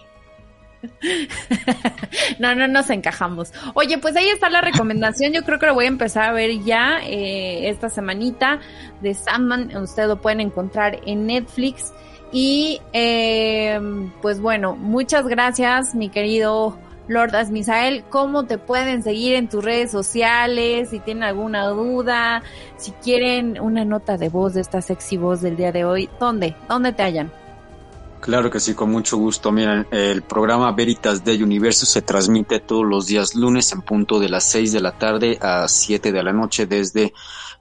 no, 2.39 2.55
no 2.55 2.67
nos 2.67 2.89
encajamos. 2.89 3.53
Oye, 3.73 3.97
pues 3.97 4.15
ahí 4.15 4.27
está 4.29 4.49
la 4.49 4.61
recomendación. 4.61 5.33
Yo 5.33 5.43
creo 5.43 5.59
que 5.59 5.67
lo 5.67 5.73
voy 5.73 5.85
a 5.85 5.89
empezar 5.89 6.29
a 6.29 6.33
ver 6.33 6.63
ya 6.63 6.99
eh, 7.03 7.69
esta 7.69 7.89
semanita 7.89 8.59
de 9.01 9.13
Sandman. 9.13 9.75
Usted 9.75 10.07
lo 10.07 10.21
pueden 10.21 10.41
encontrar 10.41 10.99
en 11.05 11.27
Netflix. 11.27 11.93
Y 12.31 12.81
eh, 12.93 13.79
pues 14.21 14.39
bueno, 14.39 14.75
muchas 14.75 15.27
gracias, 15.27 15.93
mi 15.93 16.09
querido 16.09 16.79
Lord 17.07 17.35
Asmisael, 17.35 18.03
cómo 18.09 18.45
te 18.45 18.57
pueden 18.57 19.03
seguir 19.03 19.35
en 19.35 19.49
tus 19.49 19.63
redes 19.63 19.91
sociales, 19.91 20.89
si 20.89 20.99
tienen 20.99 21.23
alguna 21.23 21.67
duda, 21.67 22.41
si 22.77 22.91
quieren 22.91 23.59
una 23.59 23.85
nota 23.85 24.17
de 24.17 24.29
voz 24.29 24.53
de 24.55 24.61
esta 24.61 24.81
sexy 24.81 25.17
voz 25.17 25.41
del 25.41 25.57
día 25.57 25.71
de 25.71 25.85
hoy, 25.85 26.09
¿dónde? 26.19 26.55
¿Dónde 26.67 26.93
te 26.93 27.03
hallan? 27.03 27.42
Claro 28.23 28.49
que 28.49 28.61
sí, 28.61 28.73
con 28.73 28.89
mucho 28.89 29.17
gusto. 29.17 29.51
Miren, 29.51 29.85
el 29.91 30.21
programa 30.21 30.71
Veritas 30.71 31.25
de 31.25 31.43
Universo 31.43 31.85
se 31.85 32.01
transmite 32.01 32.61
todos 32.61 32.85
los 32.85 33.05
días 33.05 33.35
lunes 33.35 33.69
en 33.73 33.81
punto 33.81 34.17
de 34.17 34.29
las 34.29 34.49
6 34.49 34.71
de 34.71 34.79
la 34.79 34.97
tarde 34.97 35.37
a 35.41 35.67
7 35.67 36.13
de 36.13 36.23
la 36.23 36.31
noche 36.31 36.65
desde 36.65 37.13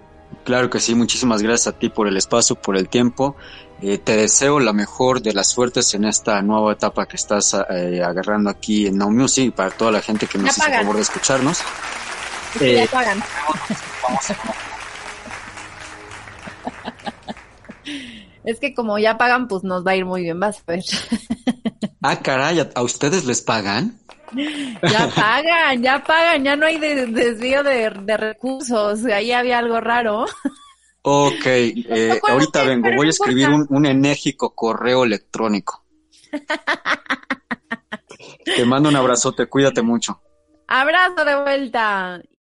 Claro 0.44 0.70
que 0.70 0.80
sí, 0.80 0.94
muchísimas 0.94 1.42
gracias 1.42 1.74
a 1.74 1.78
ti 1.78 1.88
por 1.88 2.06
el 2.06 2.16
espacio, 2.16 2.56
por 2.56 2.76
el 2.76 2.88
tiempo 2.88 3.36
eh, 3.82 3.98
te 3.98 4.16
deseo 4.16 4.58
la 4.58 4.72
mejor 4.72 5.20
de 5.20 5.34
las 5.34 5.48
suertes 5.48 5.92
en 5.92 6.06
esta 6.06 6.40
nueva 6.40 6.72
etapa 6.72 7.04
que 7.04 7.16
estás 7.16 7.54
eh, 7.68 8.02
agarrando 8.02 8.48
aquí 8.48 8.86
en 8.86 8.96
Now 8.96 9.10
Music 9.10 9.54
para 9.54 9.70
toda 9.70 9.92
la 9.92 10.00
gente 10.00 10.26
que 10.26 10.38
nos 10.38 10.56
hizo 10.56 10.66
el 10.66 10.72
favor 10.72 10.96
de 10.96 11.02
escucharnos. 11.02 11.60
Eh, 12.60 12.88
pagan. 12.90 13.22
Es 18.44 18.60
que 18.60 18.74
como 18.74 18.96
ya 18.96 19.18
pagan, 19.18 19.48
pues 19.48 19.64
nos 19.64 19.84
va 19.84 19.90
a 19.90 19.96
ir 19.96 20.04
muy 20.04 20.22
bien, 20.22 20.38
vas 20.38 20.58
a 20.58 20.72
ver. 20.72 20.84
Ah, 22.00 22.20
caray, 22.20 22.60
¿a 22.72 22.82
ustedes 22.82 23.24
les 23.24 23.42
pagan? 23.42 23.98
Ya 24.32 25.08
pagan, 25.14 25.82
ya 25.82 26.02
pagan, 26.02 26.44
ya 26.44 26.56
no 26.56 26.66
hay 26.66 26.78
desvío 26.78 27.62
de, 27.62 27.90
de 27.90 28.16
recursos, 28.16 29.04
ahí 29.06 29.32
había 29.32 29.58
algo 29.58 29.80
raro. 29.80 30.26
Ok, 31.08 31.46
eh, 31.46 32.20
ahorita 32.28 32.64
vengo, 32.64 32.88
voy 32.96 33.06
a 33.06 33.10
escribir 33.10 33.48
un, 33.48 33.86
enérgico 33.86 34.56
correo 34.56 35.04
electrónico. 35.04 35.84
Te 38.44 38.64
mando 38.64 38.88
un 38.88 38.96
abrazote, 38.96 39.46
cuídate 39.46 39.82
mucho. 39.82 40.20
Abrazo 40.66 41.24
de 41.24 41.42
vuelta. 41.42 42.20